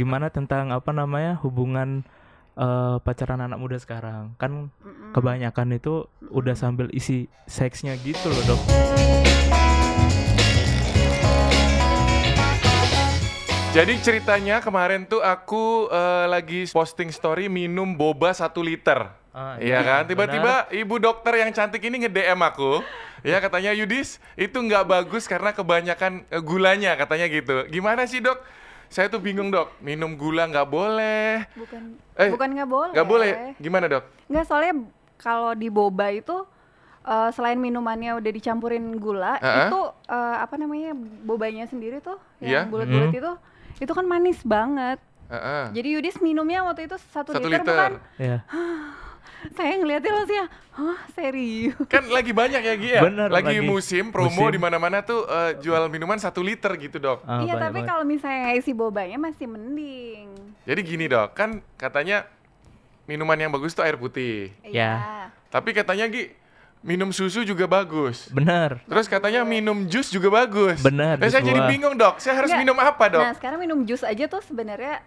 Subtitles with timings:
[0.00, 2.08] gimana tentang apa namanya hubungan
[2.56, 4.32] eh, pacaran anak muda sekarang.
[4.40, 5.12] Kan Mm-mm.
[5.12, 8.60] kebanyakan itu udah sambil isi seksnya gitu loh, Dok.
[13.70, 19.04] Jadi ceritanya kemarin tuh aku eh, lagi posting story minum boba satu liter.
[19.30, 20.02] Ah, Iya kan?
[20.08, 22.80] Tiba-tiba ibu dokter yang cantik ini nge-DM aku.
[23.20, 27.68] Ya katanya Yudis itu nggak bagus karena kebanyakan eh, gulanya katanya gitu.
[27.68, 28.40] Gimana sih dok?
[28.90, 29.70] Saya tuh bingung dok.
[29.78, 31.46] Minum gula nggak boleh.
[31.54, 32.92] Bukan Eh, bukan nggak boleh.
[32.92, 33.30] Nggak boleh.
[33.56, 34.04] Gimana dok?
[34.26, 34.74] Nggak soalnya
[35.16, 36.42] kalau di boba itu
[37.00, 39.70] eh, selain minumannya udah dicampurin gula, Heeh.
[39.70, 40.90] itu eh, apa namanya
[41.22, 42.66] bobanya sendiri tuh Iya.
[42.66, 43.16] yang bulat-bulat Mhm.
[43.16, 43.32] itu
[43.80, 44.98] itu kan manis banget.
[45.30, 45.64] Heeh.
[45.72, 47.70] Jadi Yudis minumnya waktu itu satu, Satu liter, liter.
[47.70, 47.92] bukan?
[48.18, 48.38] Ya.
[49.50, 51.76] Saya ngeliatin lo sih ya, hah serius?
[51.86, 53.00] Kan lagi banyak ya Gi ya?
[53.02, 54.52] Bener, lagi, lagi musim promo musim.
[54.52, 57.24] di mana-mana tuh eh, jual minuman satu liter gitu dok.
[57.24, 60.28] Ah, iya tapi kalau misalnya isi bobanya masih mending.
[60.62, 62.28] Jadi gini dok, kan katanya
[63.04, 64.52] minuman yang bagus tuh air putih.
[64.62, 64.70] Ya.
[64.70, 64.92] Iya.
[65.48, 66.30] Tapi katanya Gi,
[66.80, 68.28] minum susu juga bagus.
[68.30, 68.84] bener.
[68.84, 70.80] Terus katanya minum jus juga bagus.
[70.80, 72.16] Benar, Eh, saya jadi bingung dok.
[72.18, 72.60] Saya harus Nggak.
[72.60, 73.20] minum apa dok?
[73.20, 75.00] Nah sekarang minum jus aja tuh sebenarnya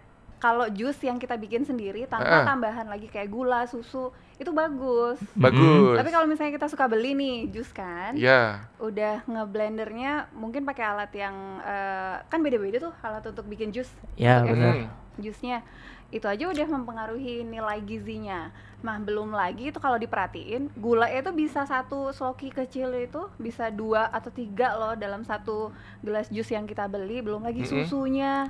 [0.44, 2.44] kalau jus yang kita bikin sendiri tanpa Heeh.
[2.44, 5.16] tambahan lagi kayak gula, susu itu bagus.
[5.32, 5.96] Bagus.
[5.96, 8.68] Tapi kalau misalnya kita suka beli nih jus kan, Ya.
[8.76, 11.32] udah ngeblendernya mungkin pakai alat yang
[11.64, 13.88] eh, kan beda-beda tuh alat untuk bikin jus.
[14.20, 14.84] Ya, untuk benar.
[14.84, 15.64] efek Jusnya
[16.12, 18.52] itu aja udah mempengaruhi nilai gizinya.
[18.84, 24.12] Nah belum lagi itu kalau diperhatiin gula itu bisa satu sloki kecil itu bisa dua
[24.12, 25.72] atau tiga loh dalam satu
[26.04, 27.24] gelas jus yang kita beli.
[27.24, 27.88] Belum lagi Mm-mm.
[27.88, 28.44] susunya.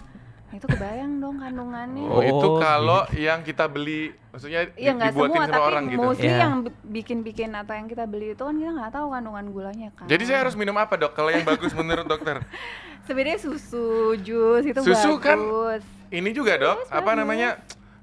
[0.54, 2.06] Itu kebayang dong kandungannya.
[2.06, 5.66] Oh, itu Oh, kalau yang kita beli, maksudnya di- Iya nggak dibuatin semua, sama tapi
[5.66, 6.00] orang gitu.
[6.00, 6.38] mostly Iya.
[6.38, 10.06] yang bi- bikin-bikin atau yang kita beli itu kan kita nggak tahu kandungan gulanya kan.
[10.06, 11.12] Jadi saya harus minum apa dok?
[11.12, 12.38] Kalau yang bagus menurut dokter?
[13.06, 15.82] sebenarnya susu, jus itu Susu kan bagus.
[16.08, 17.18] Ini juga dok, Bagus, apa bagus.
[17.18, 17.48] namanya?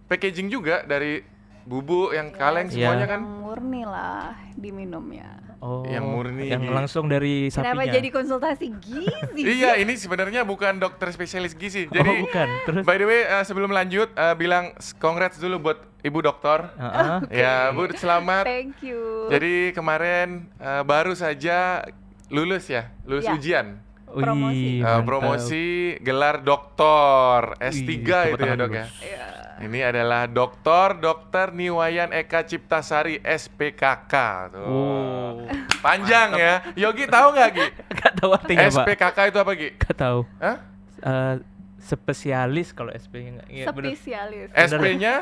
[0.05, 1.23] Packaging juga dari
[1.63, 3.08] bubuk yang kaleng Ya, semuanya Iya.
[3.08, 3.21] kan?
[3.21, 5.30] yang murni lah diminumnya.
[5.62, 6.49] Oh, Yang murni.
[6.49, 7.94] Yang langsung dari Kenapa sapinya.
[7.94, 9.42] jadi konsultasi gizi?
[9.61, 11.86] Iya, ini sebenarnya bukan dokter spesialis gizi.
[11.86, 12.48] Oh, Jadi bukan.
[12.66, 16.66] Terus by the way eh, sebelum lanjut eh, bilang congrats dulu buat ibu dokter.
[16.73, 17.17] Heeh.
[17.45, 18.44] Ya, Bu selamat.
[18.44, 19.30] Thank you.
[19.30, 21.86] Jadi kemarin eh, baru saja
[22.27, 23.38] lulus ya, lulus Ya.
[23.38, 23.67] ujian.
[24.04, 24.50] Promosi.
[24.52, 25.05] Eh, Wih, mantap.
[25.05, 25.66] promosi
[26.02, 28.86] gelar doktor S3 Wih, itu ya dok ya.
[29.00, 29.26] Iya.
[29.61, 34.14] Ini adalah Dokter Dokter Niwayan Eka Ciptasari SPKK
[34.49, 34.66] tuh.
[34.66, 35.45] Oh.
[35.80, 36.54] Panjang ya.
[36.73, 37.67] Yogi tahu nggak Gi?
[38.02, 38.86] Gak tahu artinya, Pak.
[38.86, 39.70] SPKK itu apa Gi?
[39.77, 40.20] Gak tahu.
[40.38, 40.58] Hah?
[41.02, 41.36] Eh,
[41.77, 43.94] spesialis kalau SP-nya bener.
[43.94, 44.50] Spesialis.
[44.52, 45.16] SP-nya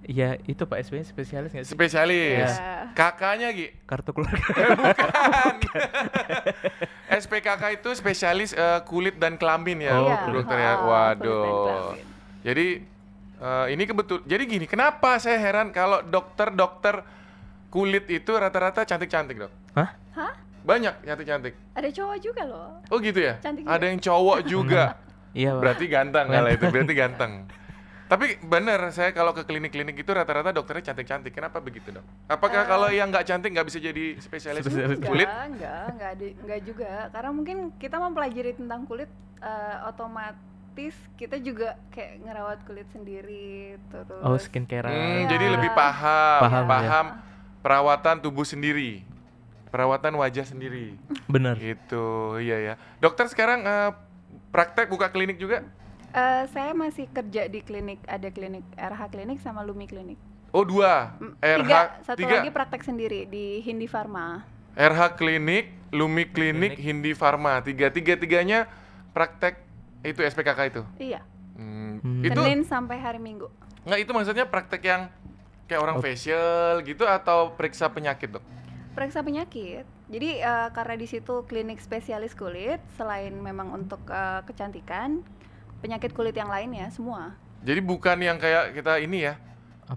[0.00, 1.70] Iya, itu Pak SP-nya spesialis nggak sih?
[1.70, 2.50] spesialis.
[2.50, 2.90] Iya.
[2.92, 3.68] Kakaknya Gi?
[3.84, 4.42] Kartu keluarga.
[4.74, 5.54] Bukan.
[7.20, 10.10] SPKK itu spesialis eh, kulit dan kelamin ya, Oh.
[10.24, 10.72] Bu dokter ya.
[10.74, 11.94] Oh, Waduh.
[12.40, 12.66] Jadi
[13.40, 14.20] eh, ini kebetul.
[14.22, 17.02] Jadi gini, kenapa saya heran kalau dokter-dokter
[17.72, 19.52] kulit itu rata-rata cantik-cantik, Dok?
[19.74, 19.88] Hah?
[20.14, 20.32] Hah?
[20.60, 21.54] Banyak cantik-cantik.
[21.72, 22.68] Ada cowok juga loh.
[22.92, 23.40] Oh gitu ya?
[23.40, 23.88] Cantik Ada juga.
[23.88, 24.82] yang cowok juga.
[25.30, 27.32] Iya, berarti ganteng kalau itu, berarti ganteng.
[28.10, 31.30] Tapi bener, saya kalau ke klinik-klinik itu rata-rata dokternya cantik-cantik.
[31.30, 32.02] Kenapa begitu, Dok?
[32.26, 35.30] Apakah kalau yang nggak cantik nggak bisa jadi spesialis Spesialis kulit?
[35.30, 36.90] Enggak, enggak, enggak, ada, enggak juga.
[37.14, 39.06] Karena mungkin kita mempelajari tentang kulit
[39.38, 39.76] eh,
[40.70, 44.22] otomatis kita juga kayak ngerawat kulit sendiri terus.
[44.22, 44.86] Oh, skincare.
[44.86, 45.28] Hmm, Iya.
[45.28, 47.18] jadi lebih paham, Paham, paham, ya.
[47.60, 49.02] perawatan tubuh sendiri,
[49.68, 50.94] perawatan wajah sendiri.
[51.26, 51.58] Bener.
[51.58, 52.06] Gitu,
[52.38, 52.74] iya ya.
[52.98, 53.90] Dokter sekarang eh,
[54.48, 55.66] praktek buka klinik juga?
[56.10, 60.18] Eh, saya masih kerja di klinik, ada klinik RH klinik sama Lumi klinik.
[60.50, 64.42] Oh dua, Mm, RH tiga, satu tiga, lagi praktek sendiri di Hindi Pharma.
[64.72, 66.78] RH klinik, Lumi klinik, Klinik.
[66.80, 68.70] Hindi Farma, tiga tiga tiganya
[69.10, 69.66] praktek
[70.02, 70.82] itu SPKK itu.
[70.98, 71.20] Iya,
[71.54, 72.24] Hmm, Hmm.
[72.24, 73.52] Itu Senin sampai hari Minggu.
[73.80, 75.02] nggak itu maksudnya praktek yang
[75.64, 78.44] kayak orang facial gitu atau periksa penyakit dok?
[78.90, 79.84] Periksa penyakit.
[80.08, 85.20] Jadi eh, karena di situ klinik spesialis kulit, selain memang untuk eh, kecantikan,
[85.78, 87.36] penyakit kulit yang lainnya semua.
[87.60, 89.34] Jadi bukan yang kayak kita ini ya.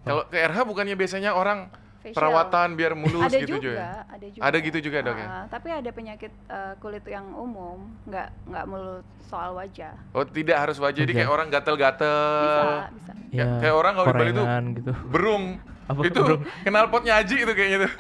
[0.04, 1.70] Kalau ke RH bukannya biasanya orang
[2.04, 2.20] Facial.
[2.20, 3.88] perawatan biar mulus ada gitu juga, juga.
[4.06, 4.42] ada juga.
[4.44, 5.24] Ada gitu juga, Dok, ya?
[5.26, 9.96] Ah, tapi ada penyakit eh, kulit yang umum, nggak nggak melulu soal wajah.
[10.12, 11.18] Oh tidak harus wajah, jadi Wajah.
[11.18, 12.20] kayak orang gatel-gatel.
[12.44, 13.12] Bisa, bisa.
[13.32, 14.46] Ya, kayak orang kalau di Bali tuh
[14.76, 14.92] gitu.
[15.08, 15.46] berung.
[15.84, 16.44] Apa itu berung?
[16.62, 17.92] kenal potnya Aji itu kayaknya tuh.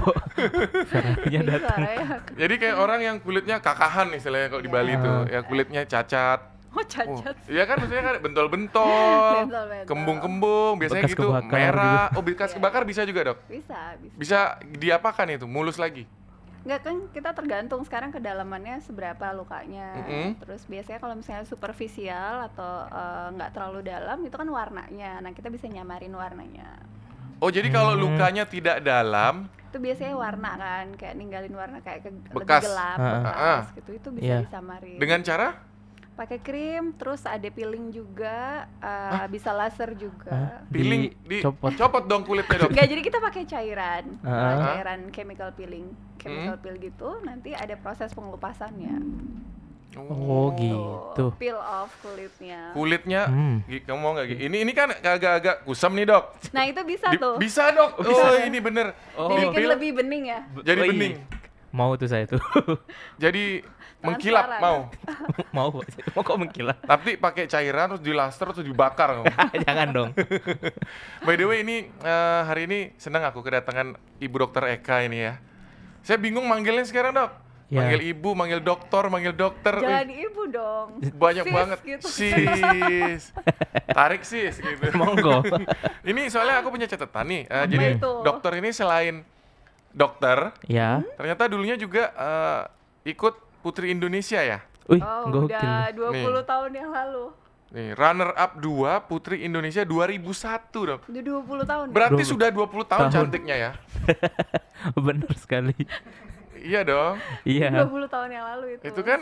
[0.90, 1.78] Ferrarinya Bisa, datang.
[1.80, 2.06] ya.
[2.38, 5.00] Jadi kayak orang yang kulitnya kakahan istilahnya kalau di Bali Iya.
[5.00, 6.40] itu, ya kulitnya cacat.
[6.70, 7.34] Oh Oh, cacat.
[7.46, 9.34] Iya kan maksudnya kan bentol-bentol,
[9.84, 12.06] kembung-kembung, biasanya Bekas gitu kebakar merah.
[12.06, 12.14] gitu.
[12.14, 12.56] Oh, bekas Iya.
[12.56, 13.38] kebakar bisa juga, Dok?
[13.44, 14.14] Bisa, bisa.
[14.14, 14.38] Bisa
[14.70, 15.46] diapakan itu?
[15.46, 16.06] Mulus lagi.
[16.60, 19.96] Enggak kan kita tergantung sekarang kedalamannya seberapa lukanya.
[19.98, 20.38] Mm-mm.
[20.38, 25.18] Terus biasanya kalau misalnya superficial atau eh, nggak terlalu dalam itu kan warnanya.
[25.18, 26.68] Nah kita bisa nyamarin warnanya.
[27.40, 28.02] Oh, jadi kalau Hmm.
[28.04, 32.60] lukanya tidak dalam, Itu biasanya warna kan, kayak ninggalin warna kayak ke, Bekas.
[32.60, 33.12] lebih gelap, Ah.
[33.16, 33.60] bekas Ah.
[33.72, 33.90] gitu.
[33.94, 34.38] Itu bisa Iya.
[34.44, 34.98] disamarin.
[34.98, 35.48] dengan cara
[36.20, 40.28] pakai krim, terus ada peeling juga, eh, bisa laser juga.
[40.28, 40.60] Hah?
[40.68, 41.72] peeling di Dicopot.
[41.72, 42.70] copot dong kulitnya, Dok.
[42.70, 44.28] Enggak, jadi kita pakai cairan, Ah.
[44.28, 46.62] uh, cairan chemical peeling, chemical Hmm.
[46.62, 47.08] peel gitu.
[47.24, 49.00] Nanti ada proses pengelupasannya.
[49.98, 51.24] Oh Tuh, gitu.
[51.34, 52.70] peel off kulitnya.
[52.70, 53.58] Kulitnya Hmm.
[53.66, 54.38] Kamu mau nggak?
[54.38, 56.24] Ini ini kan agak-agak kusam nih, Dok.
[56.52, 57.98] Nah itu bisa Di- tuh, bisa, Dok.
[57.98, 58.94] Oh, ini bener.
[59.18, 59.26] Oh.
[59.26, 60.40] dibikin lebih bening ya.
[60.62, 60.92] jadi Oh, iya.
[60.92, 61.14] bening.
[61.70, 62.38] Mau tuh saya tuh.
[63.16, 63.62] Jadi
[64.00, 64.62] mengkilap Transparan.
[64.62, 64.78] mau.
[65.56, 65.68] Mau
[66.14, 66.78] mau kok mengkilat.
[66.80, 69.20] Tapi pakai cairan terus dilaster terus dibakar.
[69.20, 69.24] kamu.
[69.66, 70.10] Jangan dong.
[71.26, 75.34] By the way ini eh, hari ini senang aku kedatangan Ibu Dokter Eka ini ya.
[76.00, 77.32] Saya bingung manggilnya sekarang dok.
[77.70, 77.86] Ya.
[77.86, 79.78] Manggil ibu, manggil dokter, manggil dokter.
[79.78, 80.88] Jangan Wih, ibu dong.
[81.14, 81.78] banyak Sis, banget.
[81.84, 82.06] gitu.
[82.10, 83.22] Sis.
[83.86, 84.90] Tarik sis gitu.
[84.92, 85.38] Monggo.
[86.02, 87.42] ini soalnya aku punya catatan nih.
[87.44, 88.12] Eh, Apa jadi itu?
[88.22, 89.22] dokter ini selain
[89.90, 91.02] dokter, Ya.
[91.14, 92.62] ternyata dulunya juga eh,
[93.06, 94.58] ikut Putri Indonesia ya.
[94.86, 95.54] Wih, Oh, gokil.
[95.54, 96.44] udah 20 Nih.
[96.44, 97.24] tahun yang lalu.
[97.70, 98.66] Nih, runner up 2
[99.00, 100.18] Putri Indonesia 2001,
[100.82, 101.00] Dok.
[101.06, 101.84] Udah 20 tahun.
[101.86, 101.92] ya?
[101.92, 103.14] Berarti 20 sudah 20 tahun tahun.
[103.14, 103.70] cantiknya ya.
[105.06, 105.76] Bener sekali.
[106.56, 107.14] Iya dong.
[107.42, 107.70] Iya.
[107.78, 108.82] 20 tahun yang lalu itu.
[108.84, 109.20] Itu kan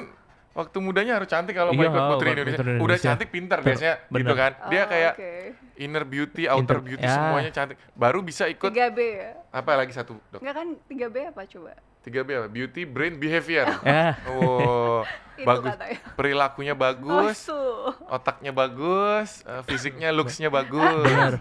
[0.51, 2.57] waktu mudanya harus cantik kalau mau Iya, ikut Putri buat Indonesia.
[2.57, 3.07] Putri Udah Indonesia.
[3.07, 4.35] cantik pintar biasanya gitu bener.
[4.35, 4.53] kan.
[4.67, 5.33] Dia Oh, kayak oke.
[5.79, 7.15] inner beauty, outer Inter- beauty ya.
[7.15, 7.77] semuanya cantik.
[7.93, 9.31] Baru bisa ikut 3B ya?
[9.51, 10.41] apa lagi satu, Dok?
[10.41, 11.73] Enggak kan 3B apa coba?
[12.09, 12.49] 3B apa?
[12.49, 13.69] Beauty, brain, behavior.
[13.85, 14.17] Ya.
[14.27, 15.05] Oh,
[15.37, 15.71] Itu bagus.
[15.71, 15.99] katanya.
[16.17, 17.95] Perilakunya Oh, bagus, tuh.
[18.09, 21.39] otaknya bagus, eh, fisiknya, looksnya bagus.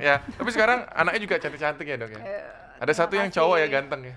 [0.00, 2.20] Ya, tapi sekarang anaknya juga cantik-cantik ya, Dok ya.
[2.22, 2.42] Eh,
[2.78, 4.14] Ada satu yang cowok ya ganteng ya.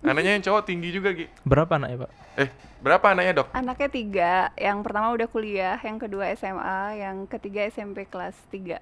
[0.00, 1.26] Anaknya yang cowok tinggi juga, Gi.
[1.42, 2.10] Berapa anaknya, Pak?
[2.36, 3.48] Eh, berapa anaknya, Dok?
[3.50, 8.78] Anaknya tiga, yang pertama udah kuliah, yang kedua SMA, yang ketiga SMP kelas 3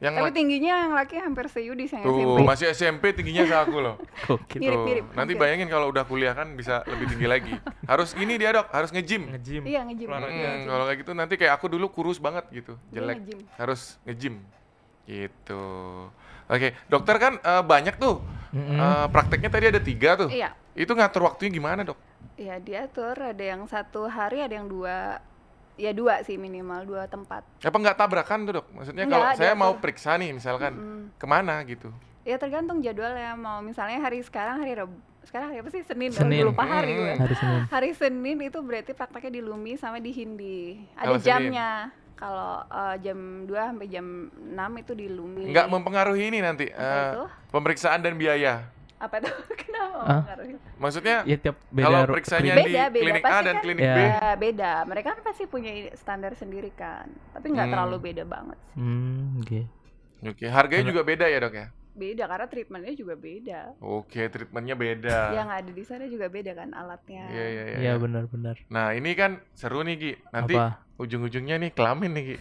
[0.00, 3.76] Yang Tapi tingginya yang laki hampir seyudis yang Tuh, SMP masih SMP tingginya sama aku
[3.84, 3.96] loh.
[4.56, 7.52] Mirip, mirip, Nanti bayangin kalau udah kuliah kan bisa lebih tinggi lagi.
[7.84, 9.28] Harus gini dia dok, harus nge-gym.
[9.28, 9.62] Nge-gym.
[9.68, 13.20] Iya nge-gym Mm, kalau kayak gitu nanti kayak aku dulu kurus banget gitu, jelek.
[13.20, 13.40] nge-gym.
[13.60, 14.40] Harus nge-gym.
[15.04, 15.64] Gitu.
[16.48, 18.24] Oke, dokter kan eh, banyak tuh.
[18.56, 18.80] Mm-mm.
[18.80, 20.32] Eh, prakteknya tadi ada tiga tuh.
[20.32, 21.98] Iya, Itu ngatur waktunya gimana dok?
[22.40, 25.20] iya diatur, ada yang satu hari, ada yang dua
[25.80, 28.66] Ya dua sih minimal, dua tempat Apa nggak tabrakan tuh dok?
[28.70, 29.58] Maksudnya kalau saya diatur.
[29.58, 31.02] mau periksa nih misalkan, Mm.
[31.16, 31.88] ke mana gitu?
[32.20, 35.80] Ya tergantung jadwalnya, mau misalnya hari sekarang hari Rabu Sekarang hari apa sih?
[35.82, 36.42] Senin, Senin.
[36.42, 37.18] Lupa hari gue Mm.
[37.18, 37.60] Hari Senin.
[37.66, 41.20] Hari Senin itu berarti prakteknya di Lumi sama di Hindi Ada Senin.
[41.22, 41.70] jamnya
[42.14, 46.76] Kalau eh, jam 2 sampai jam 6 itu di Lumi Nggak mempengaruhi ini nanti Apa
[46.78, 47.24] eh, itu?
[47.50, 48.68] pemeriksaan dan biaya.
[49.00, 49.32] Apa tuh?
[49.60, 50.54] Kenapa mempengaruhi?
[50.76, 52.60] Maksudnya Ya tiap beda kalau periksanya klinik.
[52.60, 53.02] di Beda, beda.
[53.02, 53.94] klinik A dan kan- klinik Ya.
[53.94, 57.74] B, Ya beda, mereka kan pasti punya standar sendiri kan Tapi nggak Hmm.
[57.74, 58.76] terlalu beda banget sih.
[58.76, 59.60] Hmm, oke.
[60.22, 60.92] Oke, harganya Bener.
[60.92, 61.66] juga beda ya dok ya?
[62.00, 65.18] Beda, karena treatmentnya juga beda Oke, treatmentnya beda.
[65.30, 67.76] Yang ada di sana juga beda kan alatnya Iya, iya, iya.
[67.78, 68.56] Iya, benar-benar.
[68.66, 70.12] Nah, ini kan seru nih, Gi.
[70.30, 70.80] Nanti Apa?
[70.96, 72.36] ujung-ujungnya nih kelamin nih, Gi.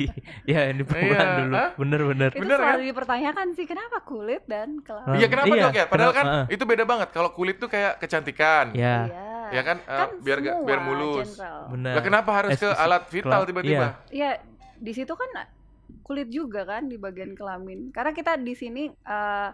[0.52, 1.54] ya, ini perempuan Iya, dulu.
[1.54, 1.70] hah?
[1.76, 2.30] Bener-bener.
[2.30, 5.84] Itu Bener, selalu dipertanyakan sih, kenapa kulit dan kelamin Iya, kenapa, iya, Dok ya?
[5.86, 6.48] Padahal kan kenapa?
[6.48, 7.08] itu beda banget.
[7.12, 8.72] Kalau kulit tuh kayak kecantikan.
[8.72, 8.96] Ya,
[9.44, 11.28] Ya kan, eh, biar ga- semua biar mulus.
[11.30, 11.58] general.
[11.68, 11.92] benar.
[11.92, 13.86] Lah kenapa harus ke alat vital tiba-tiba?
[14.08, 14.40] Iya,
[14.74, 15.28] di situ kan
[16.04, 17.88] kulit juga kan di bagian kelamin.
[17.90, 19.50] Karena kita di sini eh,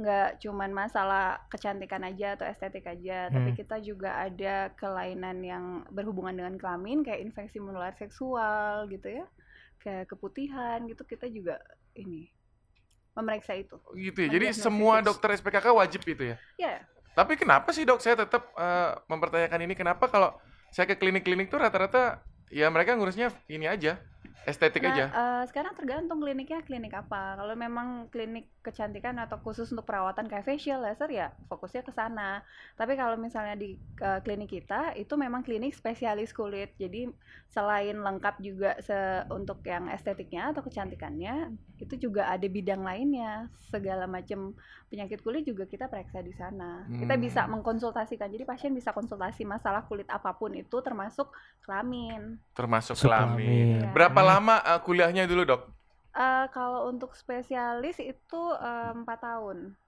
[0.00, 3.58] nggak cuman masalah kecantikan aja atau estetik aja, tapi Hmm.
[3.58, 9.28] kita juga ada kelainan yang berhubungan dengan kelamin kayak infeksi menular seksual gitu ya.
[9.78, 11.60] Kayak keputihan gitu kita juga
[11.92, 12.32] ini
[13.12, 13.76] memeriksa itu.
[13.92, 14.28] Gitu ya.
[14.30, 16.36] Jadi semua dokter SPKK wajib itu ya.
[16.56, 16.74] Ya,
[17.10, 18.00] Tapi kenapa sih, Dok?
[18.00, 20.32] Saya tetap eh, mempertanyakan ini kenapa kalau
[20.70, 23.98] saya ke klinik-klinik tuh rata-rata ya mereka ngurusnya ini aja,
[24.50, 25.04] estetik Nah, aja.
[25.12, 27.36] eh, sekarang tergantung kliniknya klinik apa.
[27.36, 32.44] Kalau memang klinik kecantikan atau khusus untuk perawatan kayak facial laser ya fokusnya ke sana.
[32.76, 36.76] Tapi kalau misalnya di eh, klinik kita itu memang klinik spesialis kulit.
[36.76, 37.08] Jadi
[37.48, 43.48] selain lengkap juga se- untuk yang estetiknya atau kecantikannya, itu juga ada bidang lainnya.
[43.72, 44.52] Segala macam
[44.90, 46.84] penyakit kulit juga kita periksa di sana.
[47.00, 47.22] Kita Hmm.
[47.22, 48.28] bisa mengkonsultasikan.
[48.28, 51.32] Jadi pasien bisa konsultasi masalah kulit apa pun itu termasuk
[51.64, 52.36] kelamin.
[52.52, 53.38] Termasuk Masuk kelamin.
[53.40, 53.80] kelamin.
[53.80, 53.90] Iya.
[53.94, 54.28] Berapa Hmm.
[54.30, 55.62] lama eh, kuliahnya dulu, Dok?
[56.12, 59.78] Eh, kalau untuk spesialis itu eh, empat tahun,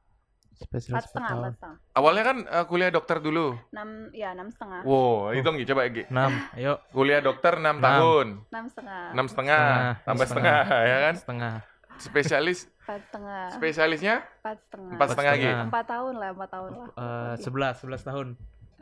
[0.55, 1.43] Spesialis empat setengah, tahun.
[1.43, 3.47] empat setengah, Awalnya kan eh, kuliah dokter dulu.
[3.69, 6.07] enam, ya enam setengah, Wow, hitung Gi, coba Gi.
[6.07, 6.15] 6.
[6.55, 6.73] Ayo.
[6.89, 7.77] Kuliah dokter 6 Enam.
[7.81, 8.27] tahun.
[8.47, 9.03] enam setengah.
[9.11, 9.63] 6 setengah,
[10.05, 10.59] tambah setengah.
[10.63, 11.15] setengah, ya kan?
[11.17, 11.55] Setengah.
[11.95, 15.49] Spesialis empat setengah spesialisnya empat setengah empat setengah lagi.
[15.63, 18.27] empat tahun lah empat tahun lah Eh, sebelas sebelas tahun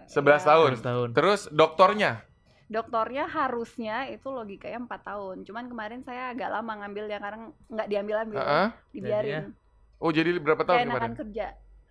[0.08, 0.48] 11 Iya.
[0.48, 0.70] tahun.
[0.72, 2.12] 11 tahun Terus doktornya
[2.70, 8.16] doktornya harusnya itu logikanya empat tahun cuman kemarin saya agak lama ngambilnya karena nggak diambil
[8.22, 8.68] ambil Heeh.
[8.94, 9.44] dibiarin
[10.00, 11.12] Oh, jadi berapa tahun kayak kemarin?
[11.12, 11.46] kerja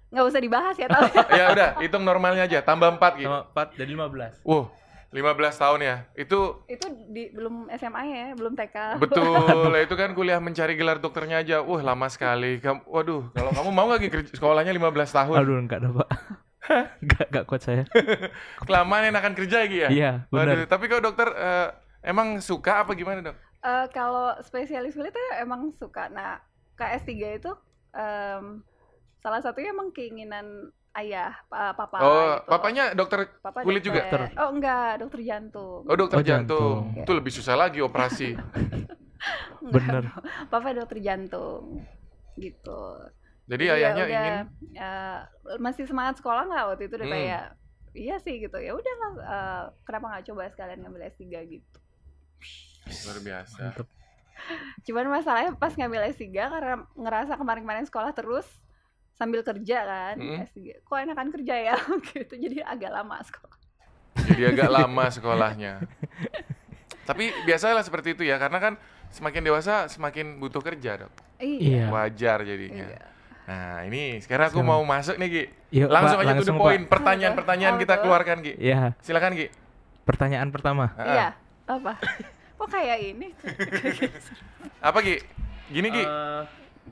[0.09, 1.05] nggak usah dibahas ya tau
[1.37, 3.29] ya udah, hitung normalnya aja, tambah 4 gitu.
[3.29, 4.73] 4 jadi 15 Wow,
[5.13, 5.95] 15 tahun ya.
[6.17, 11.45] Itu itu di belum SMA ya belum TK betul, itu kan kuliah mencari gelar dokternya
[11.45, 11.61] aja.
[11.61, 12.57] Wah, lama sekali.
[12.57, 15.35] Kamu, waduh, kalau kamu mau nggak kerja sekolahnya 15 tahun?
[15.37, 16.09] aduh enggak ada pak
[17.03, 17.83] enggak enggak kuat saya
[18.67, 19.91] Kelamaan enakan kerja lagi ya?
[19.91, 21.67] iya Waduh, benar tapi kalau dokter eh,
[22.05, 23.37] emang suka apa gimana, Dok?
[23.59, 26.07] Eh, kalau spesialis kulit tuh emang suka.
[26.07, 26.39] Nah,
[26.79, 27.51] KS3 itu
[27.91, 28.63] em,
[29.23, 32.51] salah satunya emang keinginan ayah, pa- papa oh, gitu.
[32.51, 34.01] papanya dokter Papa kulit juga?
[34.01, 34.21] dokter.
[34.39, 35.85] Oh, enggak, dokter jantung.
[35.89, 36.77] Oh, dokter Oh, jantung.
[36.79, 36.95] jantung.
[37.01, 38.37] Itu lebih susah lagi operasi.
[39.73, 40.11] Bener
[40.51, 41.83] Papa dokter jantung.
[42.39, 42.79] Gitu.
[43.49, 44.35] Jadi Jadi ya ayahnya udah, ingin
[44.77, 45.19] eh,
[45.57, 47.17] masih semangat sekolah nggak waktu itu udah Hmm.
[47.17, 47.43] kayak
[47.97, 48.57] iya sih gitu.
[48.61, 51.77] Ya udah lah eh, kenapa nggak coba sekalian ngambil S3 gitu.
[52.89, 53.61] luar biasa.
[53.65, 53.87] mantep
[54.87, 58.47] Cuman masalahnya pas ngambil S3 karena ngerasa kemarin-kemarin sekolah terus
[59.13, 60.45] sambil kerja kan Mm-mm.
[60.47, 60.79] S3.
[60.79, 61.75] Kok enakan kerja ya
[62.13, 62.33] gitu.
[62.33, 63.57] Jadi agak lama sekolah.
[64.29, 65.73] Jadi agak lama sekolahnya.
[67.03, 68.73] Tapi biasalah seperti itu ya, karena kan
[69.09, 71.13] semakin dewasa semakin butuh kerja, Dok.
[71.41, 71.89] Iya.
[71.89, 72.85] Wajar jadinya.
[72.85, 73.01] Iya.
[73.49, 74.77] Nah, ini sekarang aku Sama.
[74.77, 75.43] mau masuk nih, Gi.
[75.81, 76.83] Yuk, Langsung Pak, aja to the langsung, point.
[76.85, 78.53] Pertanyaan-pertanyaan kita keluarkan, Gi.
[78.61, 79.49] Iya, Silakan, Gi.
[80.05, 80.93] pertanyaan pertama.
[80.93, 81.27] Ah, Iya.
[81.65, 81.93] Apa?
[82.55, 83.33] Kok kayak ini?
[84.87, 85.17] Apa, Gi?
[85.67, 86.05] Gini, Gi.
[86.05, 86.41] Eh,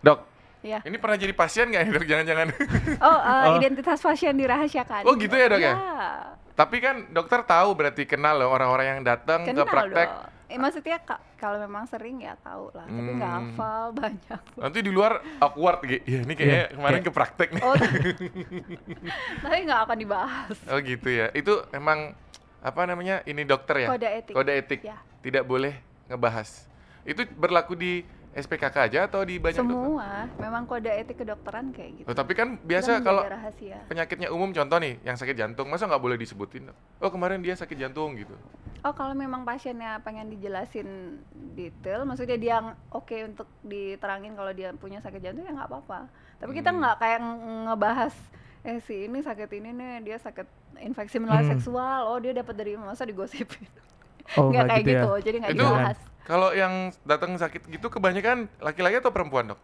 [0.02, 0.20] Dok.
[0.66, 0.82] Iya.
[0.82, 2.06] Ini pernah jadi pasien nggak, Dok?
[2.10, 2.48] Jangan-jangan.
[3.06, 3.56] Oh, eh, Oh.
[3.62, 5.06] identitas pasien dirahasiakan.
[5.06, 5.74] Oh, gitu ya, Dok, ya?
[5.74, 5.76] Iya.
[6.58, 10.10] Tapi kan dokter tahu berarti kenal loh orang-orang yang datang ke praktek.
[10.10, 10.37] dong.
[10.48, 13.44] Eh, maksudnya ka- kalau memang sering ya tahu lah, tapi nggak Hmm.
[13.52, 14.42] hafal banyak.
[14.56, 16.00] Nanti di luar awkward, Gi.
[16.02, 17.62] Ya, ini kayaknya Iya, kemarin kayak- ke praktek nih.
[17.62, 17.76] Oh,
[19.44, 20.58] tapi nggak akan dibahas.
[20.66, 21.28] Oh, gitu ya.
[21.32, 22.16] Itu emang
[22.60, 23.22] apa namanya?
[23.24, 23.88] Ini dokter ya?
[23.90, 24.34] Kode etik.
[24.34, 24.82] Kode etik.
[24.82, 24.98] Ya.
[25.20, 25.76] Tidak boleh
[26.08, 26.66] ngebahas.
[27.04, 29.74] Itu berlaku di SPKK aja atau di banyak dokter?
[29.74, 32.08] Semua, memang kode etik kedokteran kayak gitu.
[32.08, 33.82] Oh, tapi kan biasa kalau rahasia.
[33.88, 37.74] penyakitnya umum contoh nih yang sakit jantung masa nggak boleh disebutin oh kemarin dia sakit
[37.76, 38.38] jantung gitu
[38.88, 41.20] Oh, kalau memang pasiennya pengen dijelasin
[41.54, 42.56] detail, maksudnya dia
[42.88, 46.08] oke untuk diterangin kalau dia punya sakit jantung ya nggak apa-apa.
[46.40, 46.80] Tapi kita Hmm.
[46.80, 48.16] nggak kayak ng- ngebahas
[48.64, 50.48] eh si ini sakit ini nih, dia sakit
[50.80, 51.52] infeksi menular Hmm.
[51.52, 52.08] seksual.
[52.08, 53.68] Oh, dia dapat dari masa digosipin.
[54.36, 55.02] Oh, nggak kayak gitu ya.
[55.04, 56.00] gitu, jadi nggak dibahas.
[56.24, 59.60] kalau yang datang sakit gitu kebanyakan laki-laki atau perempuan dok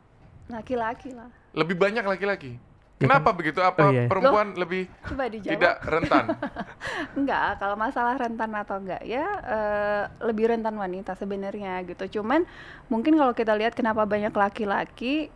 [0.48, 1.28] Laki-laki lah.
[1.52, 2.56] lebih banyak laki-laki
[3.04, 4.08] Ya kenapa begitu apa Oh, iya.
[4.08, 5.54] perempuan lebih Coba dijawab.
[5.54, 6.26] tidak rentan
[7.20, 12.20] Enggak, kalau masalah rentan atau enggak ya eh, lebih rentan wanita sebenarnya gitu.
[12.20, 12.48] Cuman
[12.88, 15.28] mungkin kalau kita lihat kenapa banyak laki-laki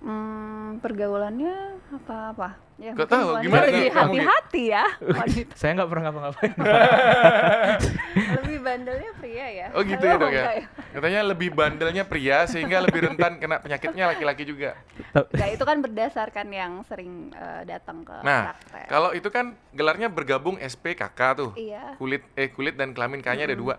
[0.00, 1.54] hmm, pergaulannya
[1.92, 2.48] apa-apa.
[2.80, 3.72] Ya, mungkin tahu, gimana, Gi?
[3.76, 4.84] lebih hati-hati ya.
[4.96, 6.52] Wanita Saya nggak pernah ngapa-ngapain.
[8.40, 9.66] lebih bandelnya pria ya.
[9.70, 10.44] oh gitu ya dok ya
[10.90, 14.74] katanya lebih bandelnya pria sehingga lebih rentan kena penyakitnya laki-laki juga
[15.12, 18.86] Enggak, itu kan berdasarkan yang sering eh, datang ke nah praktek.
[18.88, 21.94] kalau itu kan gelarnya bergabung SPKK tuh Iya.
[21.96, 23.74] kulit eh kulit dan kelamin kayaknya ada dua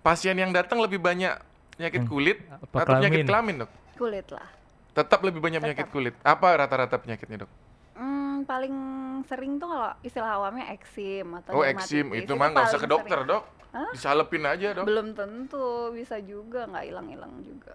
[0.00, 1.34] pasien yang datang lebih banyak
[1.74, 2.10] penyakit Hmm.
[2.10, 3.26] kulit Apa atau penyakit kelamin?
[3.26, 4.48] kelamin dok Kulit lah.
[4.94, 5.94] Tetap lebih banyak penyakit Tetap.
[5.94, 7.52] kulit apa rata-rata penyakitnya dok
[7.94, 8.74] Hmm, paling
[9.30, 13.18] sering tuh kalau istilah awamnya eksim atau oh eksim itu mah nggak usah ke dokter
[13.18, 13.30] sering.
[13.30, 13.94] dok Hah?
[13.94, 17.74] disalepin aja dok Belum tentu, bisa juga nggak hilang-hilang juga.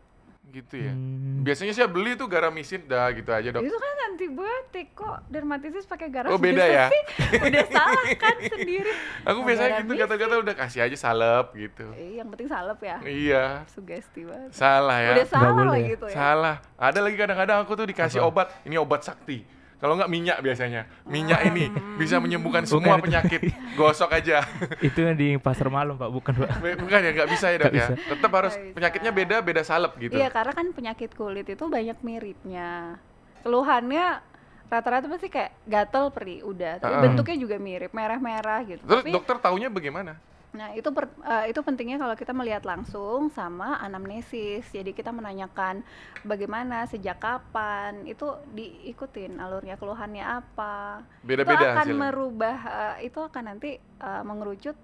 [0.52, 1.42] Gitu ya Hmm.
[1.42, 6.10] biasanya saya beli tuh garamisin dah gitu aja dok Itu kan antibiotik kok, dermatitis pakai
[6.10, 6.28] garam.
[6.28, 6.86] Oh, beda ya?
[7.46, 8.92] Udah salah kan sendiri.
[9.22, 12.98] aku biasanya gitu kata-kata udah kasih aja salep gitu Eh, yang penting salep ya.
[13.02, 14.52] iya Sugesti banget.
[14.52, 16.14] salah ya Udah salah gitu ya.
[16.14, 16.56] Salah.
[16.76, 18.28] Ada lagi kadang-kadang aku tuh dikasih Apa?
[18.28, 18.48] obat.
[18.64, 19.46] Ini obat sakti.
[19.80, 20.84] Kalau nggak minyak biasanya.
[21.04, 23.06] Minyak ini bisa menyembuhkan Bukan semua itu.
[23.08, 23.42] penyakit.
[23.74, 24.44] Gosok aja.
[24.80, 26.50] Itu yang di pasar malam pak, bukan pak.
[26.78, 27.88] Bukan ya nggak bisa ya dok ya.
[27.96, 28.76] Tetap harus bisa.
[28.76, 30.14] penyakitnya beda, beda salep gitu.
[30.14, 33.00] Iya, karena kan penyakit kulit itu banyak miripnya.
[33.40, 34.20] Keluhannya
[34.68, 37.02] rata-rata pasti kayak gatel perih udah, tapi Ah.
[37.02, 38.84] bentuknya juga mirip, merah-merah gitu.
[38.84, 40.20] Terus tapi dokter taunya bagaimana?
[40.50, 44.66] Nah, itu per- eh, itu pentingnya kalau kita melihat langsung sama anamnesis.
[44.74, 45.86] Jadi kita menanyakan
[46.26, 51.06] bagaimana, sejak kapan, itu diikutin alurnya keluhannya apa.
[51.22, 52.02] itu Beda-beda akan hasilnya.
[52.02, 54.78] merubah eh, itu akan nanti eh, mengerucut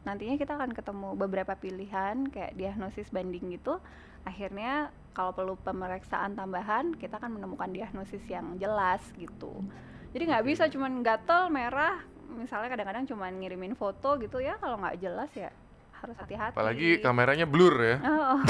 [0.00, 3.82] nantinya kita akan ketemu beberapa pilihan kayak diagnosis banding gitu.
[4.24, 9.60] Akhirnya kalau perlu pemeriksaan tambahan, kita akan menemukan diagnosis yang jelas gitu.
[10.14, 12.00] Jadi nggak bisa cuman gatel, merah,
[12.38, 15.50] misalnya kadang-kadang cuman ngirimin foto gitu ya kalau nggak jelas ya
[16.00, 16.56] harus hati-hati.
[16.56, 17.96] Apalagi kameranya blur ya.
[18.00, 18.40] Oh,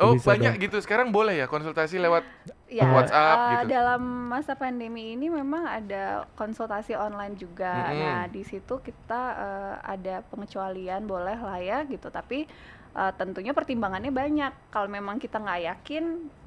[0.00, 0.64] Oh, Bisa banyak dong.
[0.64, 0.76] gitu.
[0.80, 2.24] Sekarang boleh ya konsultasi lewat
[2.72, 3.76] ya, WhatsApp eh, gitu.
[3.76, 7.92] dalam masa pandemi ini memang ada konsultasi online juga.
[7.92, 8.00] Mm-mm.
[8.00, 12.08] Nah, di situ kita eh, ada pengecualian boleh lah ya gitu.
[12.08, 12.48] Tapi
[12.96, 14.72] eh, tentunya pertimbangannya banyak.
[14.72, 16.04] Kalau memang kita nggak yakin,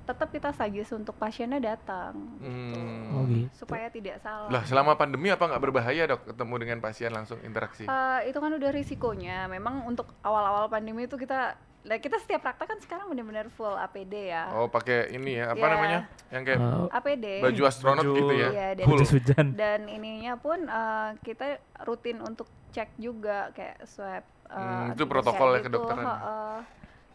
[0.10, 2.18] tetap kita suggest untuk pasiennya datang.
[2.36, 2.50] gitu.
[2.76, 3.14] Hmm.
[3.14, 3.46] Oh gitu.
[3.56, 4.50] Supaya tidak salah.
[4.50, 7.86] Lah selama pandemi apa nggak berbahaya dok ketemu dengan pasien langsung interaksi?
[7.86, 9.46] Eh, itu kan udah risikonya.
[9.46, 14.14] Memang untuk awal-awal pandemi itu kita, nah kita setiap praktek kan sekarang benar-benar full APD
[14.28, 14.50] ya.
[14.52, 15.70] Oh pakai ini ya apa Iya.
[15.72, 16.00] namanya?
[16.30, 17.26] Yang kayak Eh, APD.
[17.40, 18.50] baju astronot Baju- gitu ya?
[18.50, 19.02] Iya, dan- Full.
[19.06, 19.46] hujan.
[19.54, 21.46] Dan ininya pun eh, kita
[21.84, 24.26] rutin untuk cek juga kayak swab.
[24.48, 26.06] eh, Hmm, itu antigen protokol ya gitu, kedokteran.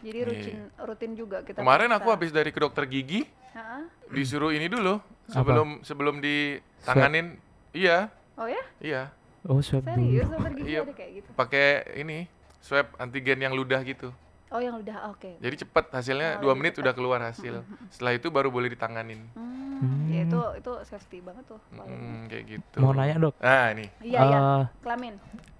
[0.00, 0.26] Jadi Iya.
[0.26, 1.58] rutin rutin juga kita.
[1.58, 2.14] Kemarin aku periksa.
[2.16, 3.22] habis dari ke dokter gigi
[3.52, 3.82] Heeh.
[4.10, 7.38] disuruh ini dulu sebelum sebelum ditanganin.
[7.70, 8.62] Iya, Oh ya?
[8.78, 9.02] iya.
[9.44, 10.80] Oh swab Serius dokter gigi Iya.
[10.82, 11.28] ada kayak gitu?
[11.34, 12.26] Pakai ini
[12.58, 14.10] swab antigen yang ludah gitu.
[14.48, 15.30] Oh yang udah oke.
[15.36, 16.84] Jadi cepet hasilnya Oh, dua menit cepet.
[16.84, 17.66] udah keluar hasil.
[17.88, 19.26] Setelah itu baru boleh ditanganin.
[19.34, 21.58] Hmm, ya itu itu safety banget tuh.
[21.72, 22.78] Hmm, kayak gitu.
[22.78, 23.34] Mau nanya dok.
[23.36, 23.86] Nah ini.
[23.98, 24.38] Iya iya.
[24.38, 25.14] Eh, Kelamin.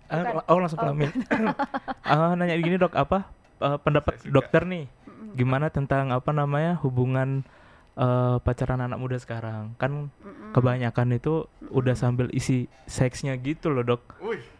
[0.06, 0.34] ah, Bukan.
[0.46, 0.82] oh langsung Oh.
[0.84, 1.10] kelamin.
[2.06, 3.26] Ah, nanya gini dok apa
[3.64, 4.34] eh, pendapat Saya suka.
[4.36, 5.32] dokter nih Mm-mm.
[5.34, 7.42] gimana tentang apa namanya hubungan
[7.96, 10.52] eh, pacaran anak muda sekarang kan Mm-mm.
[10.52, 14.02] kebanyakan itu udah sambil isi seksnya gitu loh dok.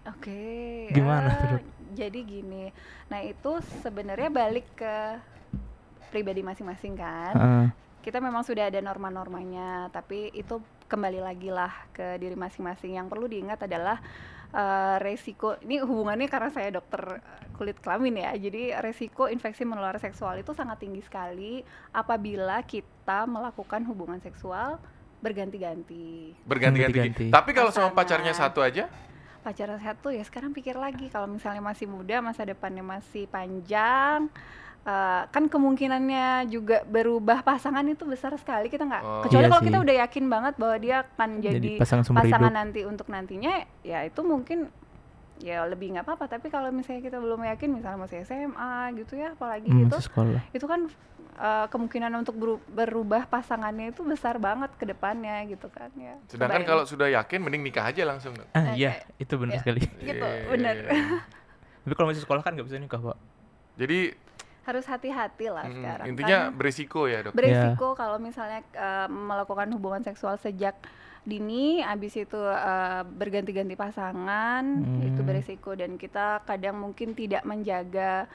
[0.09, 0.89] Oke.
[0.91, 1.63] Gimana eh, tuh, Dok?
[1.95, 2.65] Jadi gini.
[3.07, 4.95] Nah, itu sebenarnya balik ke
[6.11, 7.35] pribadi masing-masing kan.
[7.39, 7.67] Heeh.
[8.03, 10.59] Kita memang sudah ada norma-normanya, tapi itu
[10.91, 12.99] kembali lagi lah ke diri masing-masing.
[12.99, 14.03] Yang perlu diingat adalah
[14.55, 17.19] eh, resiko ini hubungannya karena saya dokter
[17.59, 18.33] kulit kelamin ya.
[18.39, 24.79] Jadi resiko infeksi menular seksual itu sangat tinggi sekali apabila kita melakukan hubungan seksual
[25.19, 26.39] berganti-ganti.
[26.47, 27.33] Berganti-ganti.
[27.33, 28.87] Tapi kalau sama pacarnya satu aja,
[29.45, 34.33] pacaran satu ya sekarang pikir lagi kalau misalnya masih muda masa depannya masih panjang
[34.85, 39.23] eh, kan kemungkinannya juga berubah pasangan itu besar sekali kita nggak Oh.
[39.23, 42.45] kecuali Iya kalau kita udah yakin banget bahwa dia akan Jadi, jadi, pasangan seumur pasangan
[42.47, 42.59] hidup.
[42.59, 44.69] nanti untuk nantinya ya itu mungkin
[45.37, 49.33] ya lebih nggak apa-apa tapi kalau misalnya kita belum yakin misalnya masih SMA gitu ya
[49.33, 50.43] apalagi Hmm, gitu masih sekolah.
[50.49, 50.81] itu kan
[51.35, 56.63] eh, kemungkinan untuk beru- berubah pasangannya itu besar banget ke depannya gitu kan ya sedangkan
[56.63, 58.37] kalau sudah yakin mending nikah aja langsung.
[58.51, 59.61] Ah iya, itu benar iya.
[59.61, 59.81] sekali.
[59.83, 60.75] gitu Iya, benar.
[61.81, 63.19] Tapi kalau masih sekolah kan nggak bisa nikah, Pak.
[63.75, 64.15] Jadi
[64.65, 67.33] harus hati-hati lah mm, sekarang intinya kan beresiko ya dok.
[67.33, 70.75] beresiko kalau misalnya eh, melakukan hubungan seksual sejak
[71.23, 74.65] dini abis itu eh, berganti-ganti pasangan
[75.01, 75.27] itu Hmm.
[75.27, 78.29] beresiko dan kita kadang mungkin tidak menjaga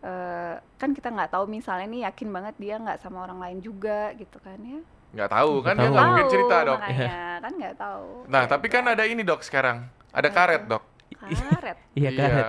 [0.00, 4.14] eh, kan kita nggak tahu misalnya nih yakin banget dia nggak sama orang lain juga
[4.14, 6.10] gitu kan ya Nggak tahu kan Nggak dia nggak tahu.
[6.10, 6.78] mungkin cerita dok.
[6.78, 9.78] makanya kan nggak tahu Nah Kayak tapi kan ada ini dok sekarang.
[10.12, 10.82] Ada karet dok.
[11.16, 12.46] karet Iya karet.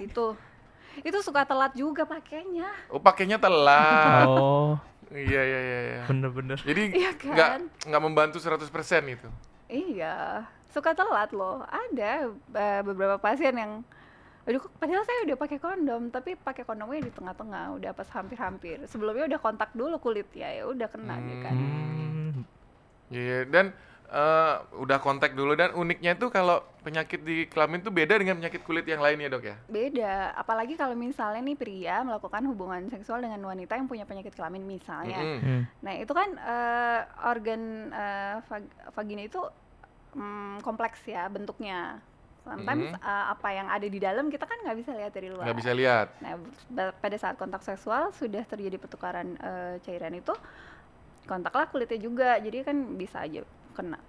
[0.00, 0.24] itu
[1.00, 4.28] itu suka telat juga pakainya Oh pakainya telat.
[4.28, 4.76] Oh,
[5.10, 5.78] Iya iya iya.
[5.82, 6.02] iya.
[6.06, 6.58] bener-bener.
[6.62, 7.62] Jadi Iya nggak kan?
[7.90, 8.62] nggak membantu 100%
[9.10, 9.28] itu.
[9.66, 11.66] Iya, suka telat loh.
[11.66, 13.82] Ada eh, beberapa pasien yang
[14.48, 18.80] Aduh, padahal saya udah pakai kondom, tapi pakai kondomnya di tengah-tengah, udah pas hampir-hampir.
[18.88, 21.54] Sebelumnya udah kontak dulu kulit ya, ya udah kena dia kan.
[21.54, 22.32] Hmm,
[23.12, 23.76] Iya dan
[24.10, 28.66] eh, udah kontak dulu dan uniknya itu kalau penyakit di kelamin tuh beda dengan penyakit
[28.66, 29.56] kulit yang lain ya dok ya.
[29.70, 34.66] Beda, apalagi kalau misalnya nih pria melakukan hubungan seksual dengan wanita yang punya penyakit kelamin
[34.66, 35.20] misalnya.
[35.22, 35.40] Mm-mm.
[35.40, 35.62] hmm.
[35.86, 37.62] Nah, itu kan eh, organ
[37.94, 39.40] eh, vag- vagina itu
[40.18, 42.02] mm, kompleks ya bentuknya.
[42.40, 42.98] Sometimes Mhm.
[42.98, 45.44] eh, apa yang ada di dalam kita kan nggak bisa lihat dari luar.
[45.46, 46.06] Nggak bisa lihat.
[46.24, 46.34] Nah,
[46.98, 50.32] pada saat kontak seksual sudah terjadi pertukaran eh, cairan itu,
[51.28, 53.44] kontaklah kulitnya juga, jadi kan bisa aja
[53.74, 54.00] kena.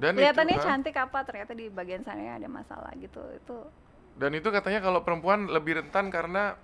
[0.00, 3.20] Dan Kelihatannya itu, cantik apa, ternyata di bagian sana ada masalah gitu.
[3.36, 3.68] Itu
[4.16, 6.56] Dan itu katanya kalau perempuan lebih rentan karena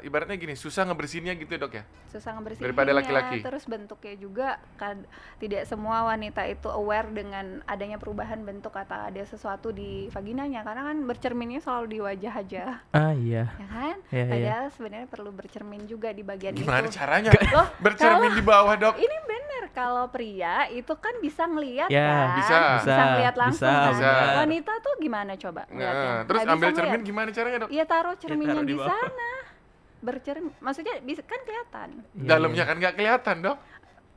[0.00, 1.84] ibaratnya gini susah ngebersihinnya gitu ya dok ya.
[2.08, 2.66] susah ngebersihinnya.
[2.66, 3.38] Daripada laki-laki.
[3.40, 9.22] Terus bentuknya juga kad- tidak semua wanita itu aware dengan adanya perubahan bentuk atau ada
[9.22, 13.50] sesuatu di vaginanya karena kan bercerminnya selalu di wajah aja, Ah iya.
[13.60, 13.96] ya kan?
[14.08, 14.30] Iya, iya.
[14.30, 16.94] Padahal sebenarnya perlu bercermin juga di bagian Gimana itu.
[16.94, 17.30] caranya?
[17.50, 18.94] Loh, Bercermin di bawah dok.
[18.96, 22.54] ini bener kalau pria itu kan bisa ngelihat Ya, kan bisa.
[22.54, 24.10] bisa Bisa, ngelihat langsung bisa, kan bisa.
[24.38, 25.62] wanita tuh gimana coba?
[25.68, 27.02] Nah, terus ambil cermin ngeliat.
[27.04, 27.70] gimana caranya dok?
[27.70, 29.30] Iya taruh cerminnya taruh di di, sana
[30.04, 32.68] bercermin maksudnya bisa kan kelihatan Iya, Dalamnya iya.
[32.68, 33.58] kan nggak kelihatan dok.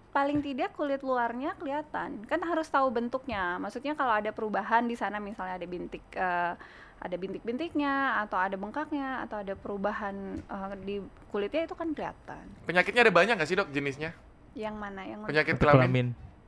[0.10, 5.18] paling tidak kulit luarnya kelihatan kan harus tahu bentuknya maksudnya kalau ada perubahan di sana
[5.18, 6.54] misalnya ada bintik eh,
[6.98, 7.94] ada bintik-bintiknya
[8.26, 10.96] atau ada bengkaknya atau ada perubahan eh, di
[11.30, 14.12] kulitnya itu kan kelihatan Penyakitnya ada banyak nggak sih dok jenisnya?
[14.54, 16.08] yang mana yang Penyakit Untuk kelamin kelamin.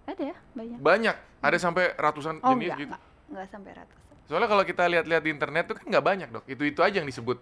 [0.09, 1.15] ada banyak banyak.
[1.39, 2.89] Ada sampai ratusan oh jenis enggak, gitu.
[2.89, 6.45] enggak enggak sampai ratusan Soalnya kalau kita lihat-lihat di internet tuh kan nggak banyak dok.
[6.45, 7.37] Itu itu aja yang disebut.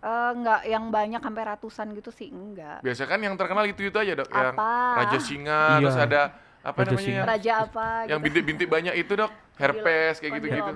[0.00, 2.80] Eh, nggak yang banyak sampai ratusan gitu sih enggak.
[2.80, 4.28] Biasa kan yang terkenal itu-itu aja, Dok.
[4.28, 4.72] Yang Apa?
[4.96, 5.76] Raja Singa, Iya.
[5.78, 6.20] terus ada
[6.60, 7.00] apa Raja namanya?
[7.02, 7.16] Singa.
[7.16, 8.24] yang- Raja apa Yang gitu.
[8.24, 9.32] bintik-bintik banyak itu, Dok.
[9.54, 10.72] Herpes kayak gitu-gitu.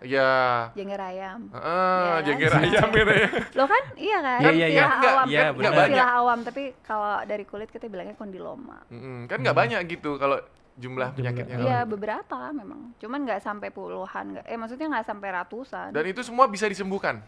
[0.00, 0.30] Iya.
[0.72, 1.40] Jengger ayam.
[1.50, 2.22] Heeh, Iya kan?
[2.22, 3.28] jengger ayam gitu ya.
[3.58, 4.38] Lo kan iya kan?
[4.38, 4.68] Iya, iya, iya.
[4.78, 5.26] Istilah Nggak, awam.
[5.26, 5.50] iya, kan?
[5.50, 5.66] benar.
[5.68, 8.78] Nggak Istilah awam tapi kalau dari kulit kita bilangnya kondiloma.
[8.88, 10.46] Mm-mm, Kan nggak banyak gitu kalau jumlah
[10.78, 11.08] Jumlah.
[11.12, 11.56] penyakitnya.
[11.58, 12.94] Iya beberapa memang.
[12.96, 14.24] Cuman nggak sampai puluhan.
[14.32, 15.90] Nggak, eh maksudnya nggak sampai ratusan.
[15.90, 17.18] Dan itu semua bisa disembuhkan.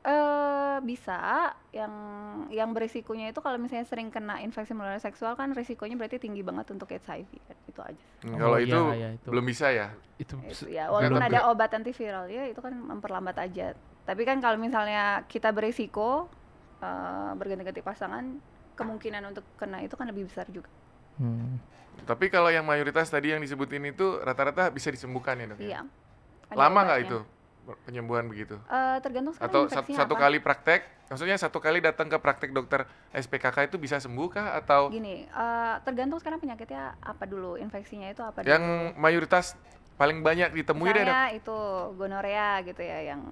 [0.00, 1.92] Eh bisa yang
[2.48, 6.72] yang berisikonya itu kalau misalnya sering kena infeksi menular seksual kan risikonya berarti tinggi banget
[6.72, 8.04] untuk HIV kan itu aja.
[8.24, 9.28] Hmm, Oh, kalau iya, itu iya, itu.
[9.28, 9.92] belum bisa ya.
[10.16, 11.28] Itu Itu ya walaupun Belum.
[11.28, 13.76] ada obat antiviral ya itu kan memperlambat aja.
[14.08, 16.32] Tapi kan kalau misalnya kita berisiko
[16.80, 18.24] eh, berganti-ganti pasangan
[18.72, 20.72] kemungkinan untuk kena itu kan lebih besar juga.
[21.20, 21.60] Hmm.
[22.08, 25.58] Tapi kalau yang mayoritas tadi yang disebutin itu rata-rata bisa disembuhkan ya dok?
[25.60, 25.66] ya?
[25.68, 25.80] Iya.
[26.48, 27.18] Ada Lama nggak itu
[27.82, 28.56] penyembuhan begitu?
[28.66, 30.22] Eh, tergantung sekarang Atau satu, satu apa.
[30.22, 34.54] kali praktek, maksudnya satu kali datang ke praktek dokter SPKK itu bisa sembuh kah?
[34.54, 38.98] Atau Gini, eh, tergantung sekarang penyakitnya apa dulu, infeksinya itu apa yang dulu.
[38.98, 39.54] mayoritas
[39.94, 41.04] paling banyak ditemui deh?
[41.04, 41.58] Misalnya itu
[41.94, 43.22] gonorea gitu ya yang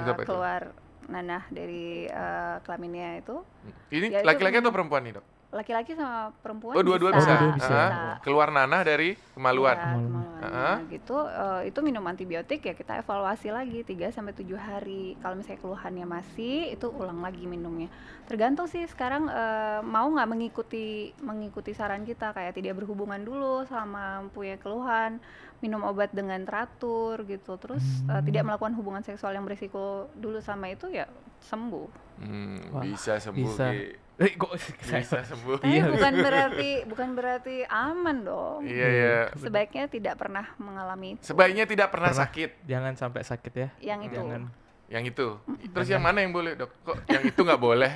[0.00, 0.28] Itu apa itu?
[0.28, 0.62] keluar
[1.04, 3.42] nanah dari eh, kelaminnya itu.
[3.90, 5.26] Ini Ya, laki-laki atau minum- perempuan nih dok?
[5.54, 7.30] Laki-laki sama perempuan Oh dua-dua bisa.
[7.30, 7.78] dua-dua bisa.
[7.78, 9.72] Ah, Keluar nanah dari kemaluan.
[9.72, 10.04] Iya, Kemaluan.
[10.04, 10.42] kemaluan.
[10.42, 10.50] Ah.
[10.50, 15.14] Nah, gitu eh, itu minum antibiotik ya kita evaluasi lagi 3 sampai 7 hari.
[15.16, 17.86] Kalau misalnya keluhannya masih itu ulang lagi minumnya.
[18.24, 20.84] Tergantung sih sekarang eh, mau nggak mengikuti
[21.20, 25.22] mengikuti saran kita kayak tidak berhubungan dulu selama punya keluhan,
[25.58, 27.54] minum obat dengan teratur gitu.
[27.56, 28.26] Terus eh, Hmm.
[28.26, 31.06] tidak melakukan hubungan seksual yang berisiko dulu sama itu ya
[31.40, 31.88] sembuh.
[32.16, 33.38] Hmm, Wah, bisa sembuh.
[33.40, 33.66] bisa.
[33.70, 34.02] Ki.
[34.14, 35.58] Eh, kok Bisa sembuh.
[35.58, 35.90] Tapi Iya.
[35.90, 38.60] bukan berarti bukan berarti aman dong.
[38.62, 39.16] Iya ya.
[39.34, 41.22] Sebaiknya tidak pernah mengalami itu.
[41.26, 42.22] Sebaiknya tidak pernah, Pernah.
[42.24, 42.50] sakit.
[42.62, 43.68] Jangan sampai sakit ya.
[43.82, 44.14] yang itu.
[44.14, 44.42] Jangan.
[44.86, 45.26] Yang itu.
[45.66, 46.70] Terus yang mana yang boleh dok?
[46.80, 47.92] Kok yang itu nggak boleh?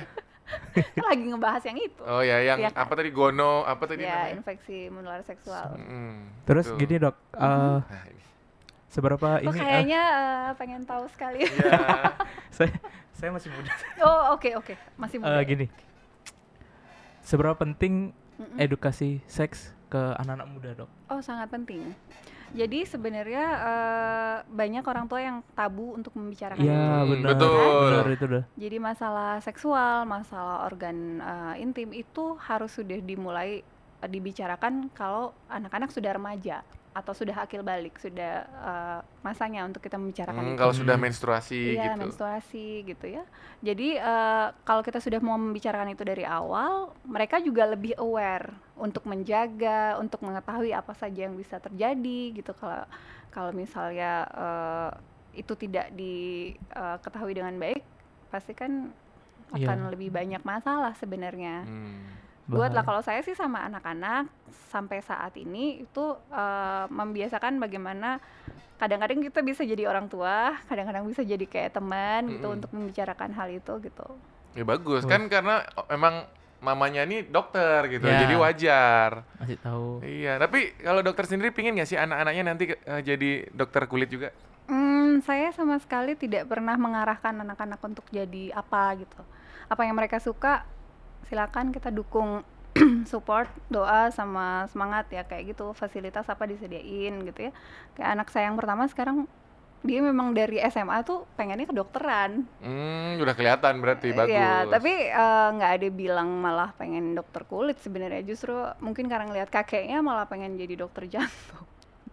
[1.07, 2.01] Lagi ngebahas yang itu.
[2.01, 2.81] Oh ya, yang Iya kan?
[2.81, 3.61] apa tadi gono?
[3.63, 4.33] Apa tadi ya, namanya?
[4.35, 5.77] infeksi menular seksual.
[5.77, 6.79] Mm, Terus betul.
[6.79, 8.23] gini dok, Nah, ini.
[8.87, 9.53] seberapa Kok ini?
[9.53, 11.45] eh, kayaknya eh, pengen tahu sekali.
[11.45, 12.17] Iya.
[12.49, 12.73] saya
[13.13, 13.71] saya masih muda.
[14.01, 14.73] oh, oke oke.
[14.95, 15.37] Masih muda.
[15.37, 15.65] Eh, gini,
[17.21, 18.57] seberapa penting Mm-mm.
[18.57, 20.89] edukasi seks ke anak-anak muda dok?
[21.09, 21.91] Oh, sangat penting.
[22.49, 26.81] Jadi sebenarnya eh, banyak orang tua yang tabu untuk membicarakan Iya itu.
[26.81, 27.29] Hmm, benar.
[27.35, 27.89] betul.
[27.93, 28.43] Benar itu dah.
[28.57, 33.61] Jadi masalah seksual, masalah organ eh, intim itu harus sudah dimulai
[34.01, 36.65] eh, dibicarakan kalau anak-anak sudah remaja
[36.99, 40.59] atau sudah akil balik, sudah eh, masanya untuk kita membicarakan Hmm, itu.
[40.59, 41.05] kalau sudah Hmm.
[41.05, 41.99] menstruasi Iya, gitu.
[42.01, 43.23] menstruasi gitu ya.
[43.59, 49.03] Jadi eh, kalau kita sudah mau membicarakan itu dari awal, mereka juga lebih aware untuk
[49.03, 52.51] menjaga, untuk mengetahui apa saja yang bisa terjadi gitu.
[52.53, 52.83] Kalau
[53.29, 54.91] kalau misalnya eh,
[55.35, 57.81] itu tidak diketahui dengan baik,
[58.27, 58.91] pasti kan
[59.49, 59.65] Iya.
[59.65, 61.65] akan lebih banyak masalah sebenarnya.
[61.65, 62.05] Hmm.
[62.49, 64.25] Buat lah kalau saya sih sama anak-anak
[64.69, 68.17] sampai saat ini itu eh, membiasakan bagaimana
[68.79, 72.57] kadang-kadang kita bisa jadi orang tua, kadang-kadang bisa jadi kayak teman gitu Mm-mm.
[72.57, 74.07] untuk membicarakan hal itu gitu.
[74.55, 75.11] Ya bagus Bagus.
[75.11, 76.25] kan karena oh, emang
[76.59, 78.23] mamanya ini dokter gitu, Ya.
[78.23, 79.23] jadi wajar.
[79.39, 80.03] Masih tahu.
[80.03, 84.09] Iya, tapi kalau dokter sendiri pingin nggak sih anak-anaknya nanti ke- eh, jadi dokter kulit
[84.09, 84.31] juga?
[84.67, 89.23] Hmm, saya sama sekali tidak pernah mengarahkan anak-anak untuk jadi apa gitu.
[89.65, 90.63] Apa yang mereka suka,
[91.27, 92.45] silakan kita dukung
[93.11, 95.75] support, doa sama semangat ya kayak gitu.
[95.75, 97.51] Fasilitas apa disediain gitu ya.
[97.97, 99.27] Kayak anak saya yang pertama sekarang
[99.79, 102.43] dia memang dari SMA tuh pengennya kedokteran.
[102.59, 104.35] Hmm, udah kelihatan berarti bagus.
[104.35, 108.19] Iya, tapi eh, nggak ada bilang malah pengen dokter kulit sebenarnya.
[108.27, 108.53] Justru
[108.83, 111.63] mungkin karena ngeliat kakeknya malah pengen jadi dokter jantung.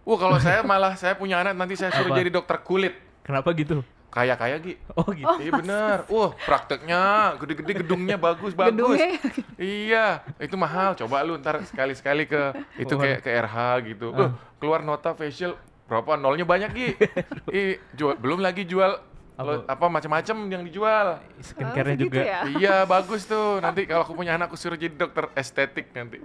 [0.07, 2.19] Wah, kalau saya malah saya punya anak nanti saya suruh Apa?
[2.23, 2.95] jadi dokter kulit.
[3.27, 3.83] Kenapa gitu?
[4.17, 4.73] Kaya-kaya Gi.
[4.91, 5.29] Oh gitu.
[5.37, 5.97] Iya bener.
[6.07, 7.01] Wah, prakteknya
[7.37, 8.73] gede-gede gedungnya bagus bagus.
[8.73, 9.09] Gedungnya
[9.55, 10.05] Iya,
[10.39, 10.97] itu mahal.
[10.97, 12.41] Coba lu ntar sekali-sekali ke
[12.75, 12.97] itu Oh.
[12.97, 14.09] kayak ke RH gitu.
[14.11, 14.19] Ah.
[14.19, 15.53] Uh, keluar nota facial
[15.85, 16.17] berapa?
[16.17, 16.89] Nolnya banyak Gi.
[17.53, 18.97] Ih, jual belum lagi jual
[19.37, 19.69] lo- Apa?
[19.69, 21.21] apa macam-macam yang dijual.
[21.37, 22.21] Skincare-nya segitu juga.
[22.25, 22.39] ya?
[22.51, 23.61] iya, bagus tuh.
[23.61, 26.17] Nanti kalau aku punya anak aku suruh jadi dokter estetik nanti.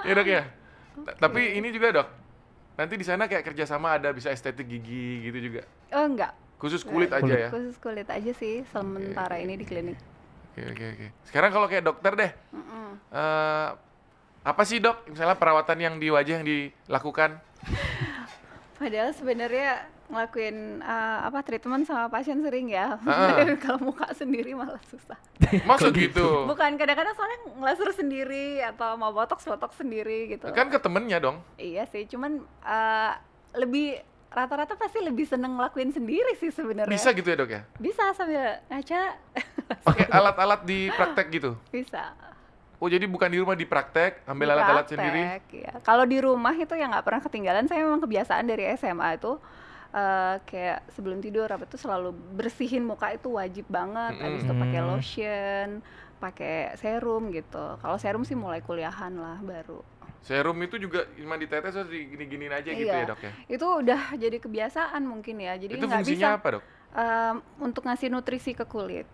[0.00, 0.42] Iya dok ya.
[0.98, 2.08] Ta- Tapi ini juga dok.
[2.78, 5.66] Nanti di sana kayak kerjasama ada bisa estetik gigi gitu juga.
[5.90, 7.38] Oh enggak, Khusus kulit aja Kulit.
[7.38, 7.48] ya.
[7.50, 9.98] khusus kulit aja sih sementara ini di klinik.
[10.54, 11.06] Oke oke oke.
[11.22, 12.90] Sekarang kalau kayak dokter deh, Mm-mm.
[13.10, 13.68] eh
[14.42, 15.06] apa sih dok?
[15.06, 17.42] Misalnya perawatan yang di wajah yang dilakukan?
[18.78, 22.96] Padahal sebenarnya ngelakuin eh, apa treatment sama pasien sering ya.
[23.04, 23.36] Ah.
[23.62, 25.16] Kalau muka sendiri malah susah.
[25.68, 26.48] Maksud gitu?
[26.48, 30.48] Bukan kadang-kadang soalnya ngelaser sendiri atau mau botox botox sendiri gitu.
[30.52, 31.44] Kan ke temennya dong.
[31.60, 33.12] Iya sih, cuman eh,
[33.56, 36.92] lebih rata-rata pasti lebih seneng ngelakuin sendiri sih sebenarnya.
[36.92, 37.62] Bisa gitu ya dok ya?
[37.80, 39.00] Bisa sambil ngaca.
[39.84, 41.50] Pakai alat-alat di praktek gitu?
[41.72, 42.12] Bisa.
[42.78, 45.22] Oh jadi bukan di rumah di praktek, ambil Di alat-alat praktek, sendiri?
[45.66, 45.72] ya.
[45.82, 47.64] Kalau di rumah itu yang nggak pernah ketinggalan.
[47.66, 49.34] Saya memang kebiasaan dari SMA itu
[49.90, 54.16] eh, kayak sebelum tidur apa tuh selalu bersihin muka itu wajib banget.
[54.16, 54.86] Habis itu pakai Mm.
[54.86, 55.68] lotion,
[56.18, 57.78] pakai serum gitu.
[57.78, 59.80] Kalau serum sih mulai kuliahan lah baru.
[60.18, 63.00] Serum itu juga cuma ditetes terus digini-giniin aja gitu Iya.
[63.00, 63.32] ya dok ya?
[63.46, 65.54] Itu udah jadi kebiasaan mungkin ya.
[65.54, 66.62] Jadi itu fungsinya bisa apa dok?
[66.90, 69.06] em, untuk ngasih nutrisi ke kulit.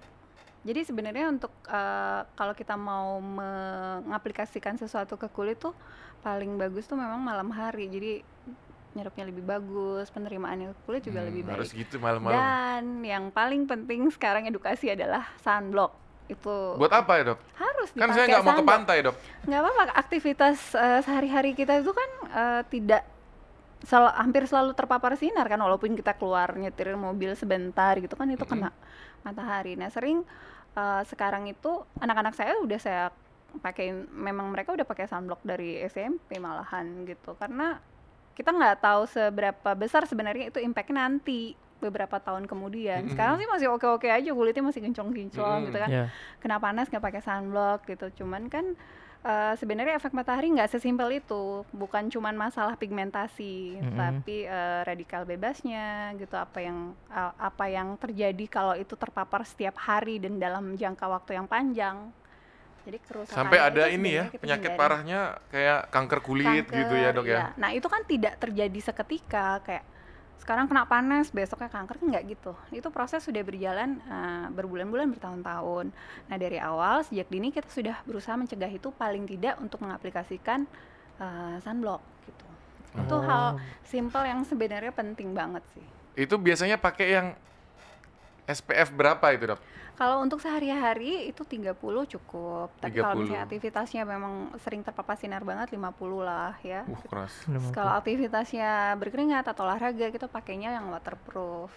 [0.65, 5.77] Jadi sebenarnya untuk eh, kalau kita mau mengaplikasikan sesuatu ke kulit tuh
[6.25, 7.87] paling bagus tuh memang malam hari.
[7.87, 8.25] Jadi
[8.95, 11.55] nyerapnya lebih bagus, penerimaannya ke kulit juga Hmm, lebih baik.
[11.57, 12.39] Harus gitu malam-malam.
[12.39, 15.93] Dan yang paling penting sekarang edukasi adalah sunblock.
[16.25, 17.39] Itu Buat apa ya dok?
[17.55, 19.17] harus Kan saya nggak mau ke pantai dok.
[19.45, 23.03] nggak apa-apa aktivitas eh, sehari-hari kita itu kan eh, tidak
[23.83, 28.41] sel- hampir selalu terpapar sinar kan walaupun kita keluar nyetir mobil sebentar gitu kan itu
[28.43, 28.73] kena
[29.21, 30.25] matahari nah sering
[30.73, 31.69] eh, sekarang itu
[32.01, 33.05] anak-anak saya udah saya
[33.55, 37.79] pakai memang mereka udah pakai sunblock dari SMP malahan gitu karena
[38.35, 43.05] kita nggak tahu seberapa besar sebenarnya itu impactnya nanti beberapa tahun kemudian.
[43.05, 43.13] Mm-mm.
[43.13, 45.91] sekarang sih masih oke-oke aja kulitnya masih kinclong-kinclong gitu kan.
[45.91, 46.05] Ya.
[46.41, 48.25] kena panas nggak pakai sunblock gitu.
[48.25, 48.73] Cuman kan
[49.25, 51.63] eh, sebenarnya efek matahari nggak sesimpel itu.
[51.77, 53.99] Bukan cuman masalah pigmentasi Mm-mm.
[54.01, 56.35] tapi eh, radikal bebasnya gitu.
[56.35, 61.37] Apa yang eh, apa yang terjadi kalau itu terpapar setiap hari dan dalam jangka waktu
[61.37, 62.11] yang panjang
[62.85, 67.57] jadi kerusakan Sampai ada ini ya penyakit parahnya kayak kanker kulit gitu ya dok ya?
[67.57, 69.85] nah itu kan tidak terjadi seketika kayak
[70.35, 75.89] sekarang kena panas besoknya kanker kan nggak gitu itu proses sudah berjalan eh, berbulan-bulan bertahun-tahun
[76.29, 80.69] nah dari awal sejak dini kita sudah berusaha mencegah itu paling tidak untuk mengaplikasikan
[81.17, 82.47] eh, sunblock gitu
[82.95, 83.25] itu Oh.
[83.25, 85.83] hal simple yang sebenarnya penting banget sih
[86.15, 87.27] Itu biasanya pakai yang
[88.45, 89.61] SPF berapa itu dok?
[89.95, 91.79] Kalau untuk sehari-hari itu 30
[92.19, 92.69] cukup.
[92.83, 93.21] Tapi kalau 30.
[93.23, 96.83] misalnya aktivitasnya memang sering terpapar sinar banget 50 lah ya.
[96.91, 97.33] Uh keras.
[97.71, 101.71] Kalau aktivitasnya berkeringat atau olahraga kita pakainya yang waterproof.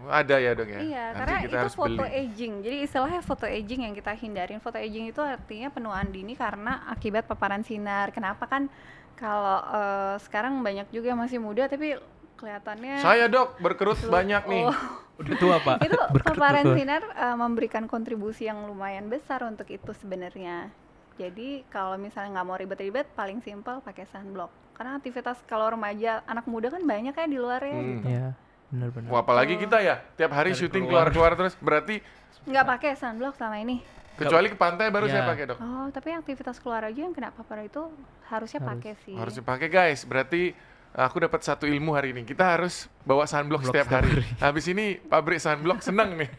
[0.00, 0.80] Oh, ada ya dok ya?
[0.80, 2.16] Iya, Nanti karena kita itu harus foto beli.
[2.24, 2.52] aging.
[2.64, 4.60] Jadi istilahnya foto aging yang kita hindarin.
[4.64, 8.08] Foto aging itu artinya penuaan dini karena akibat paparan sinar.
[8.08, 8.72] Kenapa kan
[9.20, 12.00] kalau eh, sekarang banyak juga yang masih muda tapi
[12.40, 14.64] kelihatannya Saya dok berkerut banyak nih.
[14.64, 14.76] Oh,
[15.16, 15.84] Udah tua pak.
[15.84, 20.72] itu paparan sinar eh, memberikan kontribusi yang lumayan besar untuk itu sebenarnya.
[21.14, 24.48] Jadi kalau misalnya nggak mau ribet-ribet, paling simpel pakai sunblock.
[24.72, 27.68] Karena aktivitas kalau remaja, anak muda kan banyak ya di luar ya.
[27.70, 27.84] Hmm.
[27.92, 28.06] gitu.
[28.08, 28.26] Iya,
[28.70, 29.08] benar-benar.
[29.10, 31.12] Wah, apalagi kita ya tiap hari Cari syuting keluar.
[31.12, 31.54] keluar-keluar terus.
[31.54, 32.00] Berarti
[32.42, 33.84] Nggak pakai sunblock selama ini.
[34.12, 35.12] kecuali ke pantai baru Iya.
[35.14, 35.58] saya pakai dok.
[35.58, 37.88] Oh, tapi aktivitas keluar aja yang kena papar itu
[38.26, 38.70] harusnya Harus.
[38.70, 39.12] pakai sih.
[39.14, 40.00] Harus dipakai guys.
[40.02, 40.52] Berarti
[40.92, 42.22] aku dapat satu ilmu hari ini.
[42.22, 44.10] Kita harus bawa sunblock setiap setiap hari.
[44.10, 44.22] hari.
[44.44, 46.30] Habis ini pabrik sunblock seneng nih.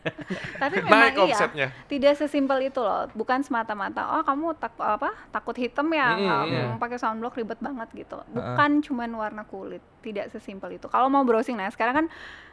[0.58, 1.68] Tapi Naik memang iya, omsetnya.
[1.86, 3.08] tidak sesimpel itu loh.
[3.12, 6.64] Bukan semata-mata oh kamu tak apa takut hitam ya, Mm, iya.
[6.68, 8.20] mm, pakai sunblock ribet banget gitu.
[8.28, 10.86] Bukan cuman warna kulit, tidak sesimpel itu.
[10.86, 12.06] Kalau mau browsing nah sekarang kan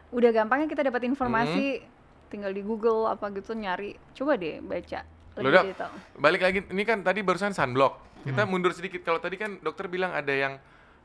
[0.08, 1.84] udah gampangnya kita dapat informasi
[2.28, 3.96] tinggal di Google apa gitu nyari.
[4.12, 5.00] Coba deh baca
[5.34, 5.64] Loh, lebih Dok.
[5.66, 5.90] detail.
[6.14, 7.94] Balik lagi, ini kan tadi barusan sunblock.
[8.20, 8.50] Kita Hmm.
[8.50, 9.00] mundur sedikit.
[9.00, 10.58] Kalau tadi kan dokter bilang ada yang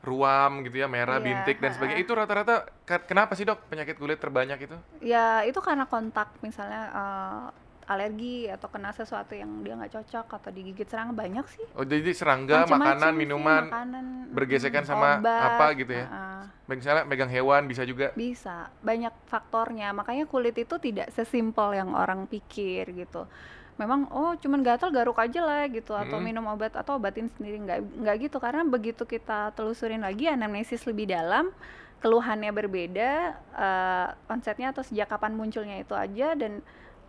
[0.04, 2.04] ruam gitu ya, merah, Iya, bintik dan sebagainya.
[2.04, 4.76] Itu rata-rata ke- kenapa sih dok penyakit kulit terbanyak itu?
[5.00, 7.44] Ya itu karena kontak misalnya eh,
[7.84, 11.64] alergi atau kena sesuatu yang dia nggak cocok atau digigit serangga banyak sih.
[11.76, 16.06] Oh jadi serangga, Macem-macem makanan, sih, minuman, makanan, bergesekan sama obat, apa gitu ya?
[16.08, 16.40] uh-uh.
[16.64, 18.16] misalnya megang hewan bisa juga.
[18.16, 19.92] Bisa, banyak faktornya.
[19.92, 23.28] Makanya kulit itu tidak sesimpel yang orang pikir gitu.
[23.74, 27.80] Memang oh cuman gatal garuk aja lah gitu atau minum obat atau obatin sendiri nggak
[28.06, 31.50] nggak gitu karena begitu kita telusurin lagi anamnesis lebih dalam
[31.98, 33.10] keluhannya berbeda
[33.56, 36.62] eh, konsepnya atau sejak kapan munculnya itu aja dan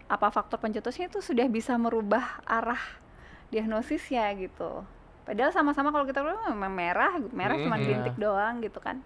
[0.10, 2.82] apa faktor pencetusnya itu sudah bisa merubah arah
[3.50, 4.82] diagnosisnya gitu.
[5.26, 7.90] Padahal sama-sama kalau kita memang merah, merah cuma Mm-mm.
[7.90, 9.02] bintik doang gitu kan.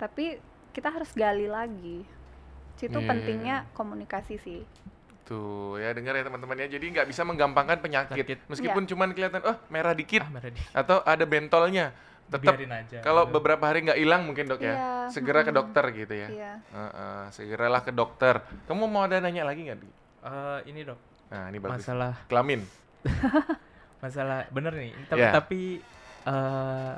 [0.00, 0.40] Tapi
[0.72, 2.04] kita harus gali lagi.
[2.80, 3.08] Situ Iya.
[3.08, 4.60] pentingnya komunikasi sih.
[5.22, 6.66] Tuh ya dengar ya teman-teman ya.
[6.68, 8.14] Jadi nggak bisa menggampangkan penyakit.
[8.16, 8.38] Penyakit.
[8.46, 11.94] Meskipun cuman kelihatan oh merah dikit Ah, merah di- atau ada bentolnya.
[12.22, 12.56] Tetap
[13.02, 13.34] kalau gitu.
[13.36, 14.72] beberapa hari nggak hilang mungkin dok ya.
[14.72, 16.28] Iya, Segera ke dokter gitu ya.
[16.28, 16.52] Iya.
[16.64, 18.40] Heeh, segeralah ke dokter.
[18.64, 19.78] Kamu mau ada nanya lagi nggak?
[20.22, 20.96] Eh, ini dok,
[21.28, 21.84] Nah ini bagus.
[21.84, 22.64] masalah Kelamin.
[24.00, 24.92] masalah bener nih.
[25.06, 25.30] Tapi Iya.
[25.30, 25.60] tapi
[26.24, 26.92] eh,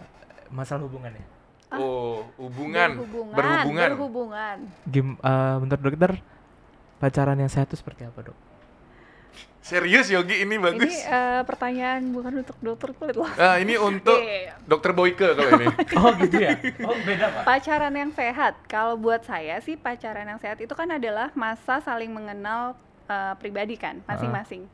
[0.48, 1.24] masalah hubungan ya.
[1.66, 1.78] Ah.
[1.78, 2.90] Oh hubungan.
[2.94, 3.34] Berhubungan.
[3.34, 3.88] Berhubungan.
[3.90, 4.56] Berhubungan.
[4.87, 6.12] Gim, eh, bentar dokter,
[7.05, 8.38] pacaran yang sehat itu seperti apa dok?
[9.61, 10.93] Serius Yogi ini bagus.
[10.93, 13.29] Ini eh, pertanyaan bukan untuk dokter kulit loh.
[13.33, 14.61] Nah, ini untuk Iya.
[14.64, 15.67] dokter Boyke kalau ini.
[16.01, 16.53] Oh gitu ya?
[16.85, 17.43] Oh beda pak.
[17.49, 18.61] Pacaran yang sehat.
[18.69, 22.77] Kalau buat saya sih pacaran yang sehat itu kan adalah masa saling mengenal
[23.09, 24.69] eh, pribadi kan, masing-masing.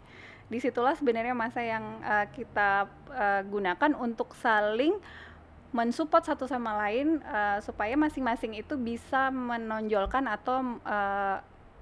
[0.50, 4.98] Di situlah sebenarnya masa yang eh, kita eh, gunakan untuk saling
[5.70, 11.38] mensupport satu sama lain eh, supaya masing-masing itu bisa menonjolkan atau eh,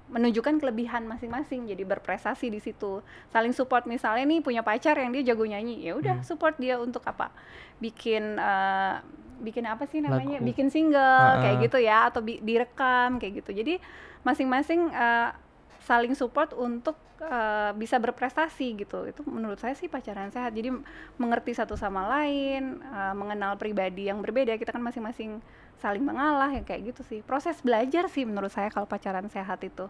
[0.09, 2.99] menunjukkan kelebihan masing-masing jadi berprestasi di situ.
[3.27, 6.25] Saling support misalnya nih punya pacar yang dia jago nyanyi ya udah Hmm.
[6.25, 7.29] support dia untuk apa?
[7.77, 8.95] Bikin eh,
[9.39, 10.41] bikin apa sih namanya?
[10.41, 10.99] Bikin single
[11.39, 11.63] kayak Ha-ha.
[11.63, 13.53] gitu ya atau bi- direkam kayak gitu.
[13.55, 13.73] Jadi
[14.21, 15.29] masing-masing eh,
[15.79, 19.07] saling support untuk eh, bisa berprestasi gitu.
[19.07, 20.51] Itu menurut saya sih pacaran sehat.
[20.51, 20.71] Jadi
[21.15, 25.39] mengerti satu sama lain eh, mengenal pribadi yang berbeda kita kan masing-masing
[25.79, 27.19] saling mengalah ya kayak gitu sih.
[27.23, 29.87] Proses belajar sih menurut saya kalau pacaran sehat itu.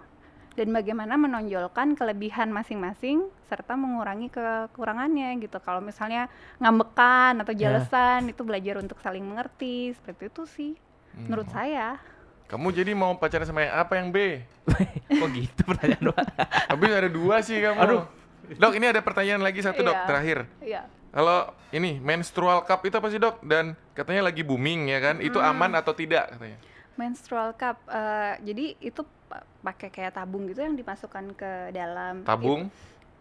[0.58, 5.56] Dan bagaimana menonjolkan kelebihan masing-masing serta mengurangi kekurangannya gitu.
[5.64, 6.28] Kalau misalnya
[6.60, 7.72] ngambekan atau Ya.
[7.72, 9.96] jalesan itu belajar untuk saling mengerti.
[9.96, 10.74] Seperti itu sih
[11.16, 11.56] menurut Hmm.
[11.56, 11.88] saya
[12.50, 14.42] Kamu jadi mau pacaran sama yang apa yang B?
[15.22, 16.18] Kok gitu pertanyaan pak?
[16.68, 17.78] Habis ada dua sih kamu.
[17.78, 18.04] Aduh.
[18.50, 20.08] Dok, ini ada pertanyaan lagi satu dok, Iya.
[20.10, 20.38] terakhir.
[20.60, 23.38] ya Kalau ini menstrual cup itu apa sih dok?
[23.40, 25.16] Dan katanya lagi booming ya kan?
[25.20, 25.50] Itu Hmm.
[25.52, 26.58] aman atau tidak katanya?
[26.96, 32.68] menstrual cup eh, jadi itu pa- pakai kayak tabung gitu yang dimasukkan ke dalam Tabung?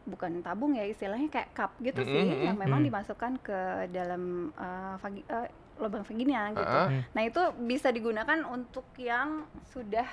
[0.02, 2.42] bukan tabung ya istilahnya kayak cup gitu Mm-mm, sih mm-mm.
[2.42, 2.86] yang memang Mm.
[2.90, 5.46] dimasukkan ke dalam eh, vagi- eh,
[5.78, 6.76] lubang vagina gitu.
[6.76, 7.02] Ah, Hmm.
[7.10, 10.04] Nah itu bisa digunakan untuk yang sudah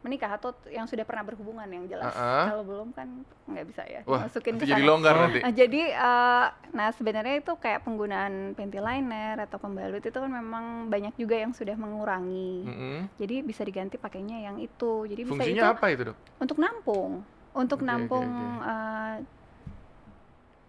[0.00, 2.08] menikah atau yang sudah pernah berhubungan yang jelas.
[2.10, 2.48] Ah.
[2.48, 4.88] Kalau belum kan nggak bisa ya Wah, dimasukin itu ke jadi sana.
[4.88, 5.38] longgar nanti.
[5.38, 10.64] Nah, jadi eh, nah sebenarnya itu kayak penggunaan panty liner atau pembalut itu kan memang
[10.88, 12.64] banyak juga yang sudah mengurangi.
[12.64, 12.96] Mm-mm.
[13.14, 15.04] Jadi bisa diganti pakainya yang itu.
[15.04, 16.16] Jadi bisa Fungsinya itu apa itu dok?
[16.38, 17.12] untuk nampung,
[17.52, 18.24] untuk oke, nampung
[18.56, 18.64] oke.
[18.64, 19.14] eh,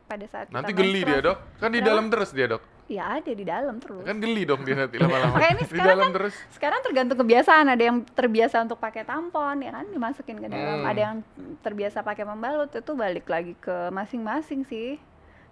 [0.06, 1.38] pada saat kita Nanti geli dia dok?
[1.56, 1.88] Kan di Kenapa?
[1.88, 2.63] dalam terus dia dok?
[2.89, 4.04] Ya ada di dalam terus.
[4.04, 5.38] Kan geli dong dia nanti lama-lama.
[5.38, 6.36] Makanya ini di sekarang dalam kan terus.
[6.52, 7.65] Sekarang tergantung kebiasaan.
[7.72, 10.84] Ada yang terbiasa untuk pakai tampon, ya kan, dimasukin ke dalam.
[10.84, 10.91] Hmm.
[10.91, 11.17] Ada yang
[11.63, 15.00] terbiasa pakai pembalut, itu balik lagi ke masing-masing sih.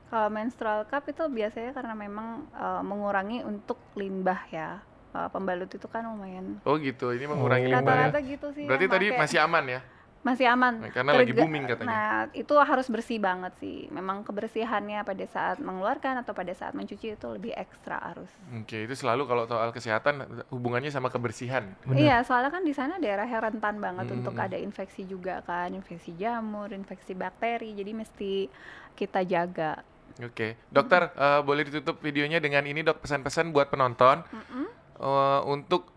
[0.10, 4.82] Kalau menstrual cup itu biasanya karena memang eh, mengurangi untuk limbah ya.
[5.10, 6.60] Eh, pembalut itu kan lumayan.
[6.68, 8.08] Oh gitu, ini mengurangi limbah ya.
[8.10, 8.66] Rata-rata gitu sih.
[8.68, 9.22] Berarti tadi pakai.
[9.22, 9.82] masih aman ya?
[10.20, 11.88] Masih aman Nah, karena lagi Terga- booming katanya.
[11.90, 13.88] Nah, itu harus bersih banget sih.
[13.88, 18.28] Memang kebersihannya pada saat mengeluarkan atau pada saat mencuci itu lebih ekstra harus.
[18.52, 21.72] Oke, itu selalu kalau soal kesehatan hubungannya sama kebersihan.
[21.84, 22.04] Bener.
[22.04, 24.44] Iya, soalnya kan di sana daerahnya rentan banget untuk Hmm.
[24.44, 27.72] ada infeksi juga kan, infeksi jamur, infeksi bakteri.
[27.72, 28.34] Jadi mesti
[28.94, 29.80] kita jaga.
[30.20, 34.68] Oke, dokter eh, boleh ditutup videonya dengan ini dok pesan-pesan buat penonton Mm-mm.
[35.00, 35.88] eh, untuk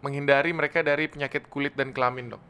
[0.00, 2.42] menghindari mereka dari penyakit kulit dan kelamin dok.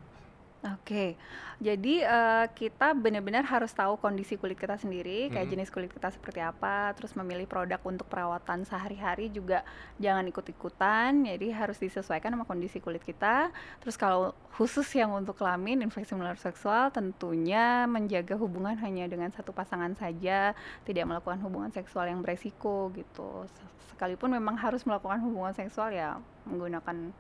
[0.65, 1.15] Oke,
[1.63, 5.53] jadi eh, kita benar-benar harus tahu kondisi kulit kita sendiri, kayak Mhm.
[5.53, 9.63] jenis kulit kita seperti apa, terus memilih produk untuk perawatan sehari-hari juga
[10.01, 13.53] jangan ikut-ikutan, jadi harus disesuaikan sama kondisi kulit kita.
[13.79, 19.53] Terus kalau khusus yang untuk kelamin, infeksi menular seksual, tentunya menjaga hubungan hanya dengan satu
[19.55, 23.45] pasangan saja, tidak melakukan hubungan seksual yang beresiko gitu.
[23.55, 27.13] Se- Sekalipun memang harus melakukan hubungan seksual ya menggunakan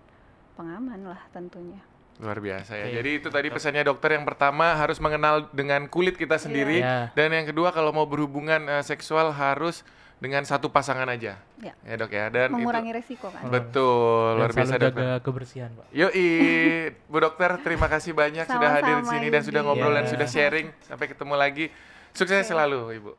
[0.57, 1.81] pengaman lah tentunya.
[2.16, 2.87] Luar biasa ya.
[2.87, 2.94] Oke.
[2.94, 7.12] Jadi itu tadi pesannya dokter yang pertama harus mengenal dengan kulit kita sendiri Iya.
[7.12, 9.85] dan yang kedua kalau mau berhubungan eh, seksual harus
[10.16, 11.37] dengan satu pasangan aja.
[11.59, 11.76] Ya.
[11.79, 12.33] Ya dok ya.
[12.33, 13.46] Dan Mengurangi itu resiko kan.
[13.46, 14.96] betul Dan luar biasa selalu dokter.
[14.98, 15.87] jaga kebersihan pak.
[15.92, 16.29] Yoi,
[17.05, 20.12] Bu Dokter, terima kasih banyak sudah hadir di sini dan sudah ngobrol dan Iya.
[20.12, 20.72] sudah sharing.
[20.81, 21.66] Sampai ketemu lagi.
[22.11, 22.48] Sukses Oke.
[22.48, 23.12] selalu, Ibu.